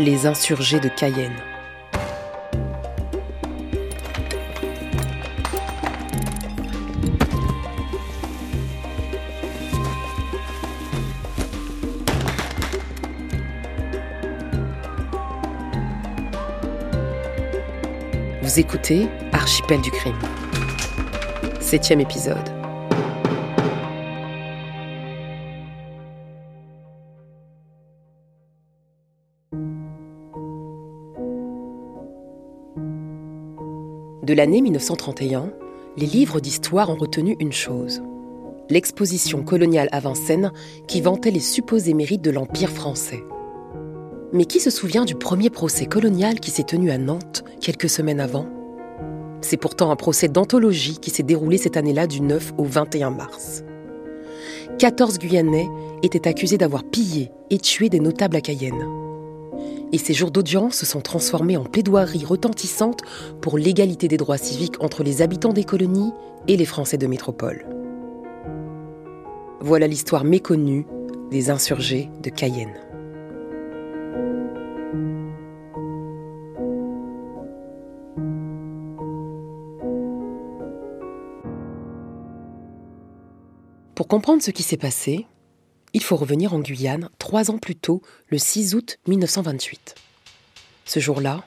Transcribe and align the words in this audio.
Les 0.00 0.24
insurgés 0.24 0.80
de 0.80 0.88
Cayenne. 0.88 1.36
Vous 18.40 18.58
écoutez 18.58 19.06
Archipel 19.32 19.82
du 19.82 19.90
crime. 19.90 20.16
Septième 21.60 22.00
épisode. 22.00 22.59
De 34.30 34.36
l'année 34.36 34.60
1931, 34.60 35.50
les 35.96 36.06
livres 36.06 36.38
d'histoire 36.38 36.88
ont 36.88 36.94
retenu 36.94 37.36
une 37.40 37.50
chose. 37.50 38.00
L'exposition 38.68 39.42
coloniale 39.42 39.88
à 39.90 39.98
Vincennes 39.98 40.52
qui 40.86 41.00
vantait 41.00 41.32
les 41.32 41.40
supposés 41.40 41.94
mérites 41.94 42.22
de 42.22 42.30
l'Empire 42.30 42.70
français. 42.70 43.24
Mais 44.32 44.44
qui 44.44 44.60
se 44.60 44.70
souvient 44.70 45.04
du 45.04 45.16
premier 45.16 45.50
procès 45.50 45.86
colonial 45.86 46.38
qui 46.38 46.52
s'est 46.52 46.62
tenu 46.62 46.92
à 46.92 46.98
Nantes 46.98 47.42
quelques 47.60 47.88
semaines 47.88 48.20
avant? 48.20 48.46
C'est 49.40 49.56
pourtant 49.56 49.90
un 49.90 49.96
procès 49.96 50.28
d'anthologie 50.28 50.98
qui 50.98 51.10
s'est 51.10 51.24
déroulé 51.24 51.58
cette 51.58 51.76
année-là 51.76 52.06
du 52.06 52.20
9 52.20 52.52
au 52.56 52.62
21 52.62 53.10
mars. 53.10 53.64
14 54.78 55.18
Guyanais 55.18 55.66
étaient 56.04 56.28
accusés 56.28 56.56
d'avoir 56.56 56.84
pillé 56.84 57.32
et 57.50 57.58
tué 57.58 57.88
des 57.88 57.98
notables 57.98 58.36
à 58.36 58.40
Cayenne 58.40 58.99
et 59.92 59.98
ces 59.98 60.14
jours 60.14 60.30
d'audience 60.30 60.76
se 60.76 60.86
sont 60.86 61.00
transformés 61.00 61.56
en 61.56 61.64
plaidoiries 61.64 62.24
retentissantes 62.24 63.02
pour 63.40 63.58
l'égalité 63.58 64.08
des 64.08 64.16
droits 64.16 64.38
civiques 64.38 64.82
entre 64.82 65.02
les 65.02 65.22
habitants 65.22 65.52
des 65.52 65.64
colonies 65.64 66.12
et 66.48 66.56
les 66.56 66.64
Français 66.64 66.98
de 66.98 67.06
métropole. 67.06 67.66
Voilà 69.60 69.86
l'histoire 69.86 70.24
méconnue 70.24 70.86
des 71.30 71.50
insurgés 71.50 72.08
de 72.22 72.30
Cayenne. 72.30 72.74
Pour 83.94 84.08
comprendre 84.08 84.42
ce 84.42 84.50
qui 84.50 84.62
s'est 84.62 84.78
passé, 84.78 85.26
il 85.92 86.02
faut 86.02 86.16
revenir 86.16 86.54
en 86.54 86.60
Guyane 86.60 87.08
trois 87.18 87.50
ans 87.50 87.58
plus 87.58 87.76
tôt, 87.76 88.02
le 88.28 88.38
6 88.38 88.74
août 88.74 88.98
1928. 89.06 89.94
Ce 90.84 91.00
jour-là, 91.00 91.44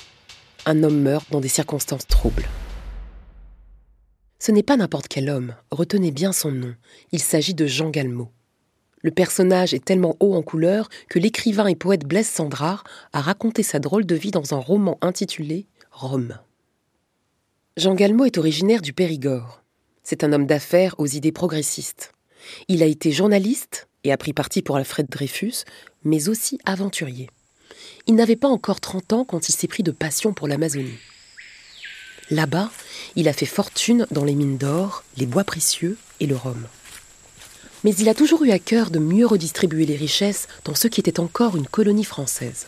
un 0.65 0.83
homme 0.83 1.01
meurt 1.01 1.29
dans 1.31 1.41
des 1.41 1.47
circonstances 1.47 2.07
troubles. 2.07 2.47
Ce 4.39 4.51
n'est 4.51 4.63
pas 4.63 4.77
n'importe 4.77 5.07
quel 5.07 5.29
homme, 5.29 5.55
retenez 5.71 6.11
bien 6.11 6.33
son 6.33 6.51
nom, 6.51 6.75
il 7.11 7.21
s'agit 7.21 7.53
de 7.53 7.65
Jean 7.65 7.89
Galmo. 7.89 8.29
Le 9.01 9.11
personnage 9.11 9.73
est 9.73 9.83
tellement 9.83 10.15
haut 10.19 10.33
en 10.33 10.41
couleur 10.41 10.89
que 11.09 11.19
l'écrivain 11.19 11.67
et 11.67 11.75
poète 11.75 12.05
Blaise 12.05 12.27
Sandrard 12.27 12.83
a 13.11 13.21
raconté 13.21 13.63
sa 13.63 13.79
drôle 13.79 14.05
de 14.05 14.15
vie 14.15 14.31
dans 14.31 14.53
un 14.53 14.57
roman 14.59 14.97
intitulé 15.01 15.67
Rome. 15.91 16.39
Jean 17.75 17.95
Galmo 17.95 18.25
est 18.25 18.37
originaire 18.37 18.81
du 18.81 18.93
Périgord. 18.93 19.63
C'est 20.03 20.23
un 20.23 20.31
homme 20.31 20.45
d'affaires 20.45 20.95
aux 20.99 21.07
idées 21.07 21.31
progressistes. 21.31 22.13
Il 22.67 22.83
a 22.83 22.85
été 22.85 23.11
journaliste, 23.11 23.87
et 24.03 24.11
a 24.11 24.17
pris 24.17 24.33
parti 24.33 24.61
pour 24.61 24.77
Alfred 24.77 25.07
Dreyfus, 25.09 25.63
mais 26.03 26.29
aussi 26.29 26.59
aventurier. 26.65 27.29
Il 28.07 28.15
n'avait 28.15 28.35
pas 28.35 28.47
encore 28.47 28.81
30 28.81 29.13
ans 29.13 29.25
quand 29.25 29.49
il 29.49 29.53
s'est 29.53 29.67
pris 29.67 29.83
de 29.83 29.91
passion 29.91 30.33
pour 30.33 30.47
l'Amazonie. 30.47 30.97
Là-bas, 32.29 32.71
il 33.15 33.27
a 33.27 33.33
fait 33.33 33.45
fortune 33.45 34.07
dans 34.11 34.23
les 34.23 34.35
mines 34.35 34.57
d'or, 34.57 35.03
les 35.17 35.25
bois 35.25 35.43
précieux 35.43 35.97
et 36.19 36.25
le 36.25 36.35
rhum. 36.35 36.67
Mais 37.83 37.93
il 37.95 38.07
a 38.07 38.13
toujours 38.13 38.43
eu 38.43 38.51
à 38.51 38.59
cœur 38.59 38.91
de 38.91 38.99
mieux 38.99 39.25
redistribuer 39.25 39.85
les 39.85 39.95
richesses 39.95 40.47
dans 40.63 40.75
ce 40.75 40.87
qui 40.87 41.01
était 41.01 41.19
encore 41.19 41.57
une 41.57 41.67
colonie 41.67 42.05
française. 42.05 42.67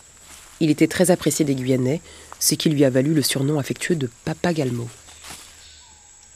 Il 0.60 0.70
était 0.70 0.88
très 0.88 1.10
apprécié 1.12 1.46
des 1.46 1.56
Guyanais, 1.56 2.02
ce 2.40 2.56
qui 2.56 2.70
lui 2.70 2.84
a 2.84 2.90
valu 2.90 3.14
le 3.14 3.22
surnom 3.22 3.60
affectueux 3.60 3.96
de 3.96 4.10
Papa 4.26 4.54
Galmo. 4.54 4.90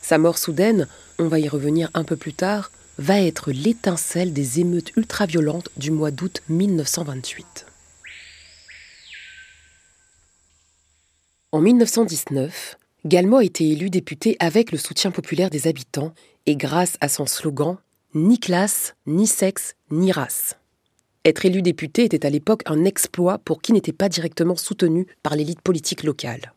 Sa 0.01 0.17
mort 0.17 0.37
soudaine, 0.37 0.87
on 1.19 1.27
va 1.27 1.39
y 1.39 1.47
revenir 1.47 1.89
un 1.93 2.03
peu 2.03 2.15
plus 2.15 2.33
tard, 2.33 2.71
va 2.99 3.21
être 3.21 3.53
l'étincelle 3.53 4.33
des 4.33 4.59
émeutes 4.59 4.91
ultraviolentes 4.97 5.69
du 5.77 5.89
mois 5.89 6.11
d'août 6.11 6.41
1928. 6.49 7.65
En 11.53 11.61
1919, 11.61 12.77
Galmo 13.05 13.37
a 13.37 13.45
été 13.45 13.69
élu 13.69 13.89
député 13.89 14.35
avec 14.39 14.73
le 14.73 14.77
soutien 14.77 15.11
populaire 15.11 15.49
des 15.49 15.67
habitants 15.67 16.13
et 16.45 16.57
grâce 16.57 16.97
à 16.99 17.07
son 17.07 17.25
slogan 17.25 17.77
Ni 18.15 18.37
classe, 18.37 18.95
ni 19.07 19.27
sexe, 19.27 19.75
ni 19.91 20.11
race. 20.11 20.57
Être 21.23 21.45
élu 21.45 21.61
député 21.61 22.03
était 22.03 22.25
à 22.25 22.29
l'époque 22.29 22.63
un 22.65 22.83
exploit 22.83 23.37
pour 23.37 23.61
qui 23.61 23.71
n'était 23.71 23.93
pas 23.93 24.09
directement 24.09 24.57
soutenu 24.57 25.07
par 25.23 25.37
l'élite 25.37 25.61
politique 25.61 26.03
locale. 26.03 26.51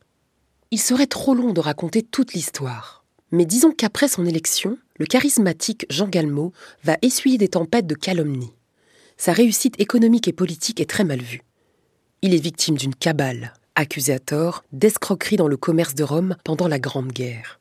Il 0.73 0.81
serait 0.81 1.07
trop 1.07 1.35
long 1.35 1.53
de 1.53 1.61
raconter 1.61 2.03
toute 2.03 2.33
l'histoire, 2.33 3.02
mais 3.33 3.47
disons 3.47 3.73
qu'après 3.73 4.09
son 4.09 4.27
élection, 4.27 4.79
le 4.99 5.07
charismatique 5.07 5.87
Jean 5.91 6.07
Galmo 6.07 6.53
va 6.85 6.99
essuyer 7.03 7.39
des 7.39 7.49
tempêtes 7.49 7.87
de 7.87 7.95
calomnie. 7.95 8.53
Sa 9.17 9.33
réussite 9.33 9.81
économique 9.81 10.29
et 10.29 10.33
politique 10.33 10.81
est 10.81 10.89
très 10.89 11.05
mal 11.05 11.21
vue. 11.21 11.43
Il 12.21 12.35
est 12.35 12.43
victime 12.43 12.77
d'une 12.77 12.95
cabale, 12.95 13.55
accusé 13.75 14.13
à 14.13 14.19
tort 14.19 14.65
d'escroquerie 14.73 15.37
dans 15.37 15.49
le 15.49 15.57
commerce 15.57 15.95
de 15.95 16.05
Rome 16.05 16.37
pendant 16.45 16.69
la 16.69 16.79
Grande 16.79 17.11
Guerre. 17.11 17.59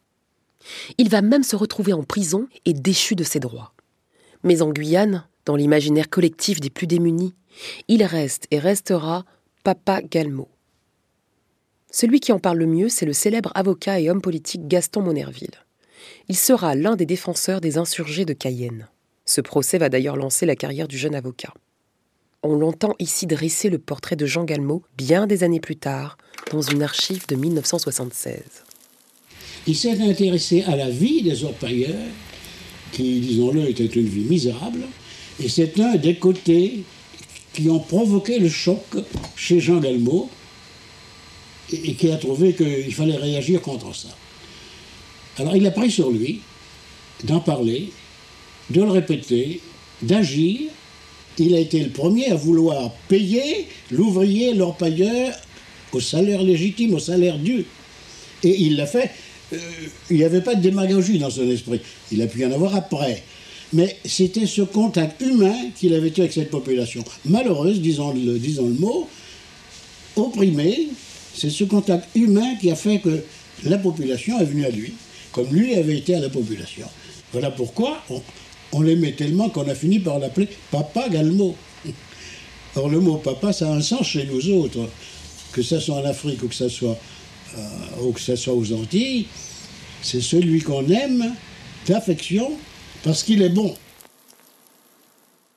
Il 0.98 1.10
va 1.10 1.22
même 1.22 1.44
se 1.44 1.56
retrouver 1.56 1.94
en 1.94 2.04
prison 2.04 2.48
et 2.66 2.74
déchu 2.74 3.16
de 3.16 3.24
ses 3.24 3.40
droits. 3.40 3.74
Mais 4.44 4.62
en 4.62 4.70
Guyane, 4.70 5.26
dans 5.46 5.56
l'imaginaire 5.56 6.10
collectif 6.10 6.60
des 6.60 6.70
plus 6.70 6.88
démunis, 6.88 7.34
il 7.88 8.04
reste 8.04 8.46
et 8.52 8.60
restera 8.60 9.26
Papa 9.64 10.02
Galmo. 10.02 10.50
Celui 11.92 12.22
qui 12.22 12.32
en 12.32 12.40
parle 12.40 12.58
le 12.58 12.68
mieux, 12.68 12.88
c'est 12.88 13.06
le 13.06 13.14
célèbre 13.14 13.52
avocat 13.54 14.00
et 14.00 14.10
homme 14.10 14.22
politique 14.22 14.68
Gaston 14.68 15.02
Monerville. 15.02 15.66
Il 16.30 16.38
sera 16.38 16.74
l'un 16.74 16.96
des 16.96 17.06
défenseurs 17.06 17.60
des 17.60 17.78
insurgés 17.78 18.24
de 18.24 18.34
Cayenne. 18.34 18.88
Ce 19.26 19.42
procès 19.42 19.78
va 19.78 19.90
d'ailleurs 19.90 20.16
lancer 20.16 20.46
la 20.46 20.56
carrière 20.56 20.88
du 20.88 20.98
jeune 20.98 21.16
avocat. 21.16 21.54
On 22.44 22.56
l'entend 22.56 22.96
ici 22.98 23.28
dresser 23.28 23.70
le 23.70 23.78
portrait 23.78 24.16
de 24.16 24.26
Jean 24.26 24.46
Galmo 24.46 24.84
bien 24.98 25.28
des 25.28 25.44
années 25.44 25.60
plus 25.60 25.76
tard, 25.76 26.18
dans 26.50 26.62
une 26.62 26.82
archive 26.82 27.28
de 27.28 27.36
1976. 27.36 28.40
Il 29.68 29.76
s'est 29.76 30.02
intéressé 30.02 30.64
à 30.64 30.76
la 30.76 30.90
vie 30.90 31.22
des 31.22 31.44
orpailleurs, 31.44 31.94
qui, 32.94 33.20
disons-le, 33.20 33.70
était 33.70 33.86
une 33.86 34.08
vie 34.08 34.24
misérable, 34.24 34.82
et 35.40 35.50
c'est 35.50 35.80
un 35.80 35.96
des 35.96 36.16
côtés 36.16 36.84
qui 37.54 37.70
ont 37.70 37.80
provoqué 37.80 38.40
le 38.40 38.50
choc 38.50 38.82
chez 39.36 39.60
Jean 39.60 39.80
Galmo, 39.80 40.30
et 41.72 41.94
qui 41.94 42.12
a 42.12 42.18
trouvé 42.18 42.54
qu'il 42.54 42.94
fallait 42.94 43.16
réagir 43.16 43.62
contre 43.62 43.96
ça. 43.96 44.10
Alors 45.38 45.56
il 45.56 45.66
a 45.66 45.72
pris 45.72 45.90
sur 45.90 46.10
lui 46.10 46.42
d'en 47.24 47.40
parler, 47.40 47.92
de 48.70 48.82
le 48.82 48.90
répéter, 48.90 49.62
d'agir. 50.02 50.60
Il 51.38 51.56
a 51.56 51.60
été 51.60 51.82
le 51.82 51.90
premier 51.90 52.28
à 52.28 52.36
vouloir 52.36 52.92
payer 53.08 53.68
l'ouvrier, 53.90 54.54
l'orpailleur, 54.54 55.34
au 55.94 56.00
salaire 56.00 56.44
légitime, 56.44 56.94
au 56.94 57.00
salaire 57.00 57.38
dû. 57.38 57.66
Et 58.44 58.62
il 58.62 58.76
l'a 58.76 58.88
fait. 58.88 59.12
Euh, 59.54 59.58
il 60.10 60.18
n'y 60.18 60.24
avait 60.24 60.42
pas 60.42 60.56
de 60.56 60.62
démagogie 60.62 61.20
dans 61.20 61.30
son 61.30 61.50
esprit. 61.50 61.82
Il 62.12 62.22
a 62.22 62.28
pu 62.28 62.40
y 62.42 62.46
en 62.46 62.52
avoir 62.52 62.76
après. 62.76 63.24
Mais 63.74 63.98
c'était 64.04 64.46
ce 64.46 64.62
contact 64.62 65.22
humain 65.22 65.56
qu'il 65.78 65.94
avait 65.94 66.10
eu 66.10 66.20
avec 66.20 66.34
cette 66.34 66.50
population. 66.50 67.04
Malheureuse, 67.26 67.80
disons 67.80 68.12
le, 68.14 68.38
disons 68.38 68.68
le 68.68 68.74
mot, 68.74 69.08
opprimée, 70.16 70.90
c'est 71.34 71.50
ce 71.50 71.64
contact 71.64 72.08
humain 72.16 72.56
qui 72.60 72.72
a 72.72 72.76
fait 72.76 73.00
que 73.00 73.24
la 73.64 73.78
population 73.78 74.40
est 74.40 74.46
venue 74.46 74.66
à 74.66 74.70
lui 74.70 74.94
comme 75.32 75.48
lui 75.52 75.74
avait 75.76 75.98
été 75.98 76.16
à 76.16 76.20
la 76.20 76.30
population. 76.30 76.88
Voilà 77.32 77.52
pourquoi 77.52 78.04
on, 78.72 78.82
l'aimait 78.82 79.14
tellement 79.14 79.50
qu'on 79.50 79.68
a 79.68 79.76
fini 79.76 80.00
par 80.00 80.20
l'appeler 80.20 80.50
Papa 80.70 81.10
Galmo. 81.10 81.56
Or, 82.76 82.90
le 82.90 83.00
mot 83.00 83.18
papa, 83.18 83.52
ça 83.52 83.70
a 83.70 83.76
un 83.76 83.82
sens 83.82 84.08
chez 84.08 84.26
nous 84.26 84.50
autres, 84.50 84.88
que 85.52 85.62
ce 85.62 85.80
soit 85.80 85.96
en 85.96 86.06
Afrique 86.06 86.42
ou 86.44 86.48
que 86.48 86.56
ce 86.56 86.70
soit, 86.70 86.98
euh, 87.58 88.36
soit 88.36 88.54
aux 88.54 88.72
Antilles. 88.72 89.28
C'est 90.02 90.22
celui 90.22 90.62
qu'on 90.62 90.88
aime 90.88 91.36
d'affection 91.86 92.52
parce 93.04 93.24
qu'il 93.24 93.42
est 93.42 93.50
bon. 93.50 93.76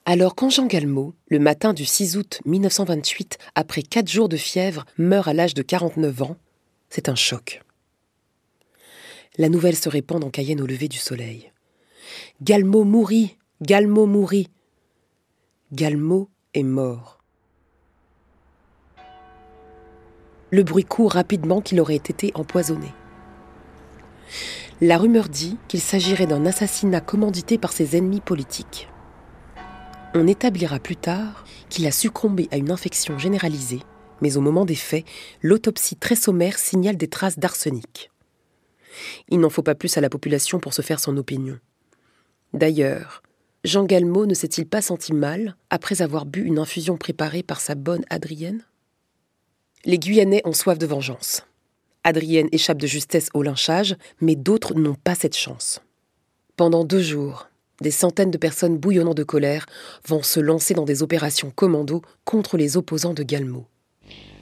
Alors 0.07 0.35
quand 0.35 0.51
Jean 0.51 0.67
Galmo, 0.67 1.15
le 1.29 1.39
matin 1.39 1.73
du 1.73 1.85
6 1.85 2.17
août 2.17 2.41
1928, 2.45 3.39
après 3.55 3.83
quatre 3.83 4.11
jours 4.11 4.29
de 4.29 4.37
fièvre, 4.37 4.85
meurt 4.99 5.29
à 5.29 5.33
l'âge 5.33 5.55
de 5.55 5.63
49 5.63 6.23
ans, 6.23 6.37
c'est 6.91 7.09
un 7.09 7.15
choc. 7.15 7.63
La 9.39 9.49
nouvelle 9.49 9.77
se 9.77 9.89
répand 9.89 10.23
en 10.23 10.31
Cayenne 10.31 10.61
au 10.61 10.67
lever 10.67 10.89
du 10.89 10.99
soleil. 10.99 11.51
Galmo 12.43 12.85
mourit 12.85 13.37
Galmo 13.63 14.07
mourit 14.07 14.51
Galmo 15.73 16.29
est 16.53 16.63
mort. 16.63 17.15
le 20.55 20.63
bruit 20.63 20.85
court 20.85 21.13
rapidement 21.13 21.61
qu'il 21.61 21.81
aurait 21.81 21.97
été 21.97 22.31
empoisonné. 22.37 22.95
La 24.81 24.99
rumeur 24.99 25.29
dit 25.29 25.59
qu'il 25.67 25.81
s'agirait 25.81 26.27
d'un 26.29 26.47
assassinat 26.47 27.01
commandité 27.01 27.59
par 27.59 27.73
ses 27.73 27.97
ennemis 27.97 28.21
politiques. 28.21 28.89
On 30.17 30.29
établira 30.29 30.79
plus 30.79 30.97
tard 30.97 31.45
qu'il 31.69 31.87
a 31.89 31.91
succombé 31.91 32.49
à 32.53 32.57
une 32.57 32.71
infection 32.71 33.19
généralisée, 33.19 33.81
mais 34.21 34.37
au 34.37 34.41
moment 34.41 34.65
des 34.65 34.77
faits, 34.77 35.05
l'autopsie 35.43 35.97
très 35.97 36.15
sommaire 36.15 36.57
signale 36.57 36.97
des 36.97 37.09
traces 37.09 37.41
d'arsenic. 37.41 38.13
Il 39.29 39.41
n'en 39.41 39.51
faut 39.51 39.65
pas 39.65 39.75
plus 39.75 39.97
à 39.99 40.01
la 40.01 40.09
population 40.09 40.61
pour 40.61 40.73
se 40.73 40.83
faire 40.83 41.01
son 41.01 41.17
opinion. 41.17 41.59
D'ailleurs, 42.53 43.25
Jean 43.65 43.85
Galmo 43.85 44.25
ne 44.25 44.35
s'est-il 44.35 44.67
pas 44.67 44.83
senti 44.83 45.13
mal 45.13 45.57
après 45.69 46.01
avoir 46.01 46.27
bu 46.27 46.45
une 46.45 46.61
infusion 46.61 46.97
préparée 46.97 47.43
par 47.43 47.61
sa 47.61 47.75
bonne 47.75 48.05
Adrienne? 48.09 48.63
Les 49.85 49.99
Guyanais 49.99 50.43
ont 50.45 50.53
soif 50.53 50.79
de 50.79 50.87
vengeance. 50.87 51.45
Adrienne 52.05 52.49
échappe 52.53 52.79
de 52.79 52.87
justesse 52.87 53.31
au 53.35 53.43
lynchage, 53.43 53.97
mais 54.21 54.37
d'autres 54.37 54.75
n'ont 54.75 54.95
pas 54.95 55.17
cette 55.17 55.37
chance. 55.37 55.81
Pendant 56.57 56.85
deux 56.85 57.03
jours, 57.03 57.49
des 57.85 57.91
centaines 57.91 58.31
de 58.31 58.39
personnes 58.39 58.79
bouillonnant 58.79 59.15
de 59.15 59.23
colère 59.23 59.67
vont 60.09 60.23
se 60.23 60.41
lancer 60.41 60.75
dans 60.75 60.87
des 60.87 61.03
opérations 61.03 61.53
commando 61.55 62.03
contre 62.25 62.57
les 62.57 62.77
opposants 62.77 63.15
de 63.15 63.23
Galmo. 63.23 63.67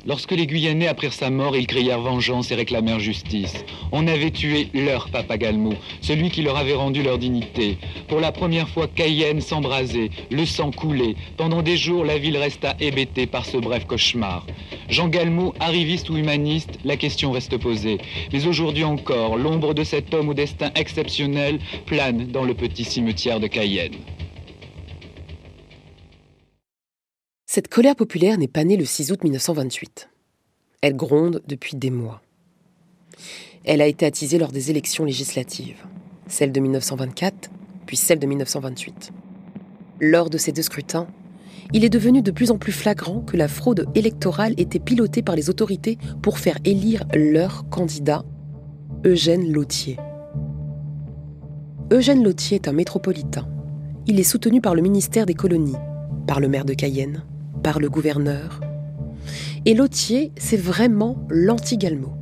Lorsque 0.05 0.33
les 0.33 0.49
Guyanais 0.49 0.89
apprirent 0.89 1.13
sa 1.13 1.31
mort, 1.31 1.57
ils 1.57 1.69
crièrent 1.69 2.01
vengeance 2.01 2.51
et 2.51 2.57
réclamèrent 2.57 2.99
justice. 2.99 3.65
On 3.93 4.09
avait 4.09 4.33
tué 4.33 4.69
leur 4.75 5.09
papa 5.11 5.39
Galmo, 5.39 5.75
celui 6.01 6.31
qui 6.31 6.43
leur 6.43 6.57
avait 6.57 6.75
rendu 6.75 7.03
leur 7.05 7.19
dignité. 7.19 7.79
Pour 8.09 8.19
la 8.19 8.33
première 8.33 8.69
fois, 8.69 8.89
Cayenne 8.89 9.41
s'embrasait, 9.41 10.11
le 10.31 10.45
sang 10.45 10.73
coulait. 10.73 11.15
Pendant 11.37 11.63
des 11.63 11.77
jours, 11.77 12.05
la 12.05 12.19
ville 12.19 12.37
resta 12.37 12.75
hébétée 12.81 13.29
par 13.29 13.47
ce 13.47 13.59
bref 13.59 13.87
cauchemar. 13.87 14.45
Jean 14.89 15.07
Galmo, 15.07 15.55
arriviste 15.61 16.11
ou 16.11 16.17
humaniste, 16.17 16.81
la 16.85 16.97
question 16.97 17.31
reste 17.31 17.57
posée. 17.59 17.99
Mais 18.33 18.47
aujourd'hui 18.49 18.85
encore, 18.85 19.37
l'ombre 19.37 19.73
de 19.73 19.85
cet 19.85 20.13
homme 20.15 20.31
au 20.31 20.35
destin 20.35 20.73
exceptionnel 20.75 21.61
plane 21.87 22.27
dans 22.27 22.45
le 22.45 22.55
petit 22.55 22.85
cimetière 22.85 23.39
de 23.39 23.47
Cayenne. 23.47 23.95
Cette 27.55 27.69
colère 27.69 27.97
populaire 27.97 28.39
n'est 28.39 28.49
pas 28.49 28.65
née 28.65 28.79
le 28.79 28.87
6 28.87 29.13
août 29.13 29.25
1928. 29.25 30.09
Elle 30.81 30.97
gronde 30.97 31.43
depuis 31.47 31.77
des 31.77 31.91
mois. 31.91 32.23
Elle 33.67 33.83
a 33.83 33.87
été 33.87 34.07
attisée 34.07 34.39
lors 34.39 34.53
des 34.53 34.71
élections 34.71 35.05
législatives, 35.05 35.85
celle 36.29 36.51
de 36.51 36.61
1924, 36.61 37.51
puis 37.85 37.99
celle 37.99 38.21
de 38.21 38.27
1928. 38.27 39.13
Lors 40.01 40.31
de 40.31 40.39
ces 40.39 40.53
deux 40.53 40.63
scrutins, 40.63 41.09
il 41.75 41.85
est 41.85 41.91
devenu 41.91 42.23
de 42.23 42.31
plus 42.31 42.51
en 42.51 42.57
plus 42.57 42.73
flagrant 42.73 43.21
que 43.21 43.37
la 43.37 43.49
fraude 43.49 43.87
électorale 43.95 44.55
était 44.57 44.79
pilotée 44.79 45.21
par 45.21 45.37
les 45.37 45.51
autorités 45.51 45.99
pour 46.23 46.39
faire 46.39 46.57
élire 46.65 47.05
leur 47.13 47.69
candidat, 47.69 48.25
Eugène 49.05 49.53
Lautier. 49.53 49.99
Eugène 51.93 52.25
Lautier 52.25 52.55
est 52.55 52.69
un 52.69 52.73
métropolitain. 52.73 53.47
Il 54.07 54.19
est 54.19 54.23
soutenu 54.23 54.63
par 54.63 54.75
le 54.75 54.81
ministère 54.81 55.27
des 55.27 55.35
colonies, 55.35 55.77
par 56.27 56.41
le 56.41 56.49
maire 56.49 56.65
de 56.65 56.73
Cayenne, 56.73 57.23
par 57.63 57.79
le 57.79 57.89
gouverneur. 57.89 58.61
Et 59.65 59.75
Lautier, 59.75 60.33
c'est 60.37 60.57
vraiment 60.57 61.17
l'anti-Galmo. 61.29 62.13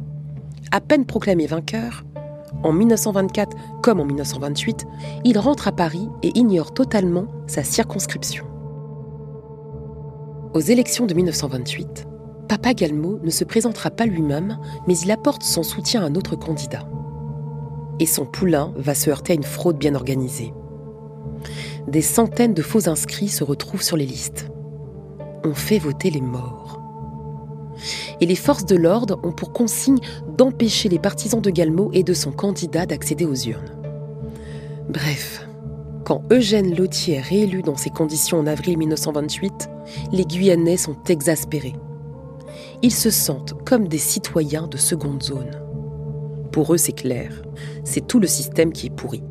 À 0.73 0.81
peine 0.81 1.07
proclamé 1.07 1.47
vainqueur, 1.47 2.05
en 2.63 2.73
1924 2.73 3.57
comme 3.83 4.01
en 4.01 4.05
1928, 4.05 4.87
il 5.25 5.39
rentre 5.39 5.69
à 5.69 5.73
Paris 5.73 6.09
et 6.23 6.39
ignore 6.39 6.75
totalement 6.75 7.27
sa 7.47 7.65
circonscription. 7.65 8.45
Aux 10.53 10.61
élections 10.61 11.07
de 11.07 11.15
1928, 11.15 12.07
Papa 12.49 12.75
Galmo 12.75 13.21
ne 13.23 13.31
se 13.31 13.45
présentera 13.45 13.91
pas 13.91 14.05
lui-même, 14.05 14.59
mais 14.87 14.99
il 14.99 15.11
apporte 15.11 15.43
son 15.43 15.63
soutien 15.63 16.03
à 16.03 16.07
un 16.07 16.15
autre 16.17 16.37
candidat. 16.37 16.89
Et 18.01 18.07
son 18.07 18.27
poulain 18.27 18.73
va 18.77 18.95
se 18.95 19.11
heurter 19.11 19.33
à 19.33 19.37
une 19.37 19.45
fraude 19.45 19.79
bien 19.79 19.95
organisée. 19.95 20.53
Des 21.87 22.03
centaines 22.03 22.55
de 22.55 22.63
faux 22.63 22.89
inscrits 22.89 23.29
se 23.29 23.45
retrouvent 23.45 23.83
sur 23.83 23.97
les 23.97 24.07
listes 24.07 24.51
on 25.45 25.55
fait 25.55 25.79
voter 25.79 26.11
les 26.11 26.21
morts. 26.21 26.81
Et 28.21 28.27
les 28.27 28.35
forces 28.35 28.67
de 28.67 28.77
l'ordre 28.77 29.19
ont 29.23 29.33
pour 29.33 29.53
consigne 29.53 30.01
d'empêcher 30.37 30.89
les 30.89 30.99
partisans 30.99 31.41
de 31.41 31.51
Galmo 31.51 31.91
et 31.93 32.03
de 32.03 32.13
son 32.13 32.33
candidat 32.33 32.87
d'accéder 32.87 33.25
aux 33.25 33.35
urnes. 33.35 33.81
Bref, 34.89 35.47
quand 36.05 36.23
Eugène 36.33 36.75
Lautier 36.75 37.17
est 37.17 37.21
réélu 37.21 37.63
dans 37.63 37.77
ces 37.77 37.91
conditions 37.91 38.39
en 38.39 38.47
avril 38.47 38.77
1928, 38.79 39.71
les 40.13 40.25
Guyanais 40.25 40.77
sont 40.77 40.97
exaspérés. 41.09 41.77
Ils 42.83 42.95
se 42.95 43.11
sentent 43.11 43.55
comme 43.65 43.89
des 43.89 43.99
citoyens 43.99 44.67
de 44.67 44.77
seconde 44.77 45.23
zone. 45.23 45.61
Pour 46.53 46.75
eux, 46.75 46.79
c'est 46.79 46.93
clair, 46.93 47.43
c'est 47.85 48.07
tout 48.07 48.19
le 48.19 48.27
système 48.27 48.73
qui 48.73 48.87
est 48.87 48.95
pourri. 48.95 49.23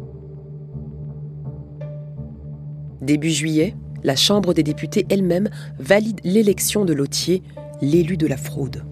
Début 3.02 3.32
juillet, 3.32 3.76
la 4.04 4.16
Chambre 4.16 4.54
des 4.54 4.63
députés 4.63 5.06
elle-même 5.10 5.50
valide 5.78 6.19
l'élection 6.24 6.86
de 6.86 6.94
Lautier, 6.94 7.44
l'élu 7.81 8.18
de 8.18 8.28
la 8.28 8.38
fraude. 8.38 8.84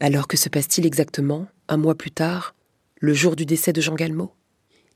Alors 0.00 0.28
que 0.28 0.36
se 0.36 0.48
passe-t-il 0.48 0.86
exactement, 0.86 1.46
un 1.68 1.78
mois 1.78 1.94
plus 1.94 2.10
tard, 2.10 2.54
le 3.00 3.14
jour 3.14 3.34
du 3.34 3.46
décès 3.46 3.72
de 3.72 3.80
Jean 3.80 3.94
Galmo 3.94 4.32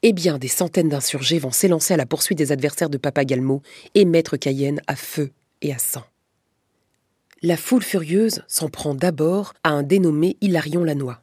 Eh 0.03 0.12
bien, 0.12 0.38
des 0.38 0.49
centaines 0.49 0.91
d'insurgés 0.91 1.38
vont 1.38 1.50
s'élancer 1.50 1.94
à 1.94 1.97
la 1.97 2.06
poursuite 2.06 2.38
des 2.38 2.53
adversaires 2.53 2.91
de 2.91 2.99
Papa 2.99 3.25
Galmo 3.25 3.62
et 3.94 4.05
mettre 4.05 4.37
Cayenne 4.37 4.81
à 4.87 4.97
feu 4.97 5.31
et 5.62 5.73
à 5.73 5.79
sang. 5.79 6.05
La 7.43 7.56
foule 7.56 7.83
furieuse 7.83 8.43
s'en 8.49 8.69
prend 8.69 8.94
d'abord 8.94 9.55
à 9.65 9.71
un 9.71 9.83
dénommé 9.83 10.37
Hilarion 10.43 10.85
Lannoy, 10.85 11.17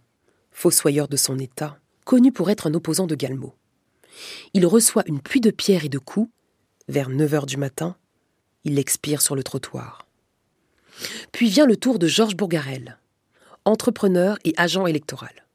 fossoyeur 0.52 1.08
de 1.08 1.16
son 1.16 1.38
état, 1.38 1.78
connu 2.08 2.32
pour 2.32 2.50
être 2.50 2.68
un 2.68 2.74
opposant 2.74 3.06
de 3.06 3.16
Galmo. 3.16 3.54
Il 4.54 4.66
reçoit 4.66 5.04
une 5.08 5.20
pluie 5.20 5.42
de 5.42 5.52
pierres 5.52 5.84
et 5.84 5.90
de 5.90 6.00
coups. 6.00 6.32
Vers 6.88 7.10
9 7.10 7.34
heures 7.34 7.46
du 7.46 7.58
matin, 7.58 7.98
il 8.64 8.80
expire 8.80 9.22
sur 9.22 9.36
le 9.36 9.44
trottoir. 9.44 10.08
Puis 11.34 11.50
vient 11.50 11.66
le 11.66 11.76
tour 11.76 12.00
de 12.00 12.08
Georges 12.08 12.38
Bourgarel, 12.38 12.98
entrepreneur 13.66 14.38
et 14.46 14.54
agent 14.56 14.88
électoral. 14.88 15.46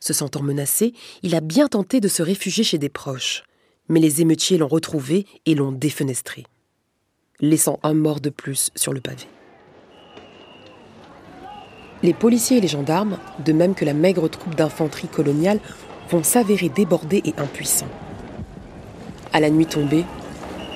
Se 0.00 0.14
sentant 0.14 0.42
menacé, 0.42 0.94
il 1.22 1.34
a 1.34 1.42
bien 1.42 1.68
tenté 1.68 2.00
de 2.00 2.08
se 2.08 2.22
réfugier 2.22 2.64
chez 2.64 2.78
des 2.78 2.88
proches, 2.88 3.44
mais 3.88 4.00
les 4.00 4.22
émeutiers 4.22 4.56
l'ont 4.56 4.68
retrouvé 4.68 5.26
et 5.44 5.54
l'ont 5.54 5.70
défenestré, 5.70 6.46
laissant 7.40 7.78
un 7.82 7.92
mort 7.92 8.20
de 8.20 8.30
plus 8.30 8.70
sur 8.74 8.94
le 8.94 9.02
pavé. 9.02 9.26
Les 12.02 12.14
policiers 12.14 12.56
et 12.56 12.60
les 12.62 12.68
gendarmes, 12.68 13.18
de 13.44 13.52
même 13.52 13.74
que 13.74 13.84
la 13.84 13.92
maigre 13.92 14.30
troupe 14.30 14.54
d'infanterie 14.54 15.08
coloniale, 15.08 15.60
vont 16.10 16.22
s'avérer 16.22 16.68
débordés 16.68 17.22
et 17.24 17.34
impuissants. 17.38 17.88
À 19.32 19.40
la 19.40 19.50
nuit 19.50 19.66
tombée, 19.66 20.04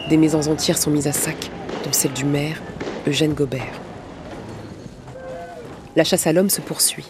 des 0.09 0.17
maisons 0.17 0.47
entières 0.49 0.79
sont 0.79 0.91
mises 0.91 1.09
à 1.09 1.13
sac, 1.13 1.51
dont 1.85 1.93
celle 1.93 2.13
du 2.13 2.25
maire, 2.25 2.63
Eugène 3.07 3.35
Gobert. 3.35 3.81
La 5.97 6.05
chasse 6.05 6.27
à 6.27 6.33
l'homme 6.33 6.51
se 6.51 6.61
poursuit. 6.61 7.07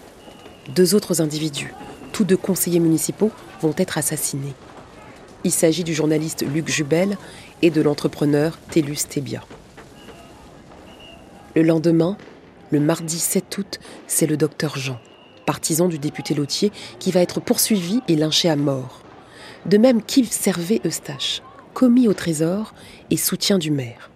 Deux 0.75 0.95
autres 0.95 1.21
individus, 1.21 1.75
tous 2.13 2.25
deux 2.25 2.37
conseillers 2.37 2.81
municipaux, 2.81 3.31
vont 3.61 3.75
être 3.77 3.99
assassinés. 3.99 4.55
Il 5.43 5.53
s'agit 5.53 5.85
du 5.85 5.95
journaliste 5.95 6.45
Luc 6.47 6.69
Jubel 6.69 7.19
et 7.63 7.71
de 7.71 7.83
l'entrepreneur 7.83 8.59
Télus 8.71 9.09
Tébia. 9.09 9.43
Le 11.55 11.63
lendemain, 11.63 12.17
le 12.71 12.81
mardi 12.81 13.19
7 13.19 13.59
août, 13.59 13.81
c'est 14.07 14.27
le 14.27 14.37
docteur 14.37 14.77
Jean, 14.77 14.99
partisan 15.45 15.89
du 15.89 15.99
député 15.99 16.35
Lautier, 16.35 16.73
qui 16.99 17.11
va 17.11 17.21
être 17.21 17.41
poursuivi 17.41 18.01
et 18.09 18.17
lynché 18.17 18.49
à 18.49 18.57
mort. 18.57 19.01
De 19.67 19.79
même 19.79 20.03
qu'Yves 20.03 20.33
Servet 20.33 20.81
Eustache, 20.85 21.43
commis 21.73 22.09
au 22.09 22.15
trésor 22.15 22.75
et 23.11 23.17
soutien 23.17 23.59
du 23.59 23.71
maire. 23.71 24.11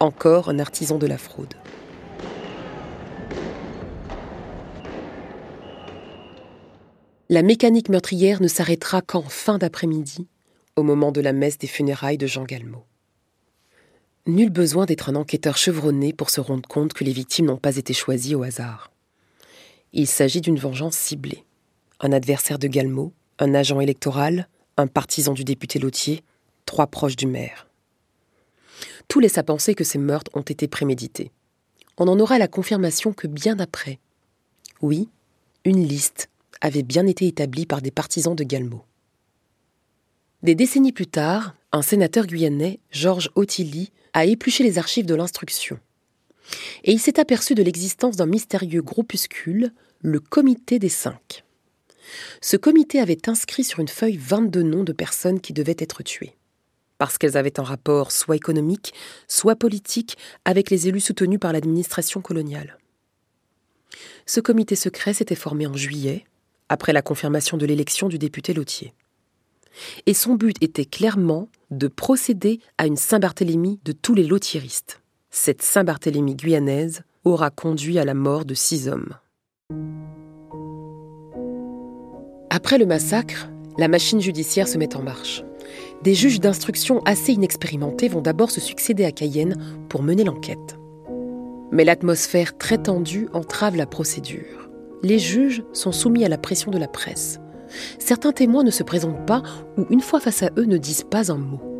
Encore 0.00 0.48
un 0.48 0.58
artisan 0.58 0.98
de 0.98 1.06
la 1.06 1.18
fraude. 1.18 1.54
La 7.30 7.42
mécanique 7.42 7.90
meurtrière 7.90 8.40
ne 8.40 8.48
s'arrêtera 8.48 9.02
qu'en 9.02 9.22
fin 9.22 9.58
d'après-midi, 9.58 10.28
au 10.76 10.82
moment 10.82 11.12
de 11.12 11.20
la 11.20 11.34
messe 11.34 11.58
des 11.58 11.66
funérailles 11.66 12.16
de 12.16 12.26
Jean 12.26 12.44
Galmo. 12.44 12.84
Nul 14.26 14.50
besoin 14.50 14.86
d'être 14.86 15.10
un 15.10 15.14
enquêteur 15.14 15.56
chevronné 15.56 16.12
pour 16.12 16.30
se 16.30 16.40
rendre 16.40 16.66
compte 16.68 16.92
que 16.92 17.04
les 17.04 17.12
victimes 17.12 17.46
n'ont 17.46 17.56
pas 17.56 17.76
été 17.76 17.92
choisies 17.92 18.34
au 18.34 18.44
hasard. 18.44 18.90
Il 19.92 20.06
s'agit 20.06 20.40
d'une 20.40 20.58
vengeance 20.58 20.96
ciblée. 20.96 21.44
Un 22.00 22.12
adversaire 22.12 22.58
de 22.58 22.68
Galmo, 22.68 23.12
un 23.38 23.54
agent 23.54 23.80
électoral, 23.80 24.48
un 24.76 24.86
partisan 24.86 25.32
du 25.32 25.44
député 25.44 25.78
Lautier, 25.78 26.22
trois 26.66 26.86
proches 26.86 27.16
du 27.16 27.26
maire. 27.26 27.68
Tout 29.08 29.20
laisse 29.20 29.38
à 29.38 29.42
penser 29.42 29.74
que 29.74 29.84
ces 29.84 29.98
meurtres 29.98 30.30
ont 30.34 30.42
été 30.42 30.68
prémédités. 30.68 31.32
On 31.96 32.06
en 32.06 32.20
aura 32.20 32.38
la 32.38 32.48
confirmation 32.48 33.12
que 33.12 33.26
bien 33.26 33.58
après. 33.58 33.98
Oui, 34.82 35.08
une 35.64 35.84
liste 35.84 36.28
avait 36.60 36.82
bien 36.82 37.06
été 37.06 37.26
établie 37.26 37.66
par 37.66 37.82
des 37.82 37.90
partisans 37.90 38.36
de 38.36 38.44
Galmo. 38.44 38.84
Des 40.42 40.54
décennies 40.54 40.92
plus 40.92 41.06
tard, 41.06 41.54
un 41.72 41.82
sénateur 41.82 42.26
guyanais, 42.26 42.78
Georges 42.90 43.30
Ottilly, 43.34 43.90
a 44.12 44.24
épluché 44.24 44.62
les 44.62 44.78
archives 44.78 45.06
de 45.06 45.14
l'instruction. 45.14 45.80
Et 46.84 46.92
il 46.92 47.00
s'est 47.00 47.20
aperçu 47.20 47.54
de 47.54 47.62
l'existence 47.62 48.16
d'un 48.16 48.26
mystérieux 48.26 48.82
groupuscule, 48.82 49.72
le 50.00 50.20
Comité 50.20 50.78
des 50.78 50.88
Cinq. 50.88 51.44
Ce 52.40 52.56
comité 52.56 53.00
avait 53.00 53.28
inscrit 53.28 53.64
sur 53.64 53.80
une 53.80 53.88
feuille 53.88 54.16
22 54.16 54.62
noms 54.62 54.84
de 54.84 54.92
personnes 54.92 55.40
qui 55.40 55.52
devaient 55.52 55.76
être 55.78 56.02
tuées, 56.02 56.36
parce 56.96 57.18
qu'elles 57.18 57.36
avaient 57.36 57.60
un 57.60 57.64
rapport 57.64 58.12
soit 58.12 58.36
économique, 58.36 58.94
soit 59.26 59.56
politique 59.56 60.16
avec 60.44 60.70
les 60.70 60.88
élus 60.88 61.00
soutenus 61.00 61.40
par 61.40 61.52
l'administration 61.52 62.20
coloniale. 62.20 62.78
Ce 64.26 64.40
comité 64.40 64.76
secret 64.76 65.14
s'était 65.14 65.34
formé 65.34 65.66
en 65.66 65.74
juillet, 65.74 66.24
après 66.68 66.92
la 66.92 67.02
confirmation 67.02 67.56
de 67.56 67.66
l'élection 67.66 68.08
du 68.08 68.18
député 68.18 68.52
Lautier. 68.52 68.92
Et 70.06 70.14
son 70.14 70.34
but 70.34 70.56
était 70.60 70.84
clairement 70.84 71.48
de 71.70 71.88
procéder 71.88 72.60
à 72.78 72.86
une 72.86 72.96
Saint-Barthélemy 72.96 73.80
de 73.84 73.92
tous 73.92 74.14
les 74.14 74.24
lotiéristes. 74.24 75.00
Cette 75.40 75.62
Saint-Barthélemy 75.62 76.34
guyanaise 76.34 77.02
aura 77.24 77.50
conduit 77.50 78.00
à 78.00 78.04
la 78.04 78.12
mort 78.12 78.44
de 78.44 78.54
six 78.54 78.88
hommes. 78.88 79.14
Après 82.50 82.76
le 82.76 82.86
massacre, 82.86 83.48
la 83.78 83.86
machine 83.86 84.20
judiciaire 84.20 84.66
se 84.66 84.78
met 84.78 84.96
en 84.96 85.02
marche. 85.02 85.44
Des 86.02 86.16
juges 86.16 86.40
d'instruction 86.40 87.02
assez 87.04 87.34
inexpérimentés 87.34 88.08
vont 88.08 88.20
d'abord 88.20 88.50
se 88.50 88.60
succéder 88.60 89.04
à 89.04 89.12
Cayenne 89.12 89.86
pour 89.88 90.02
mener 90.02 90.24
l'enquête. 90.24 90.76
Mais 91.70 91.84
l'atmosphère 91.84 92.58
très 92.58 92.78
tendue 92.78 93.28
entrave 93.32 93.76
la 93.76 93.86
procédure. 93.86 94.68
Les 95.04 95.20
juges 95.20 95.62
sont 95.72 95.92
soumis 95.92 96.24
à 96.24 96.28
la 96.28 96.36
pression 96.36 96.72
de 96.72 96.78
la 96.78 96.88
presse. 96.88 97.38
Certains 98.00 98.32
témoins 98.32 98.64
ne 98.64 98.72
se 98.72 98.82
présentent 98.82 99.24
pas 99.24 99.44
ou, 99.76 99.86
une 99.88 100.00
fois 100.00 100.18
face 100.18 100.42
à 100.42 100.50
eux, 100.58 100.66
ne 100.66 100.78
disent 100.78 101.06
pas 101.08 101.30
un 101.30 101.38
mot. 101.38 101.77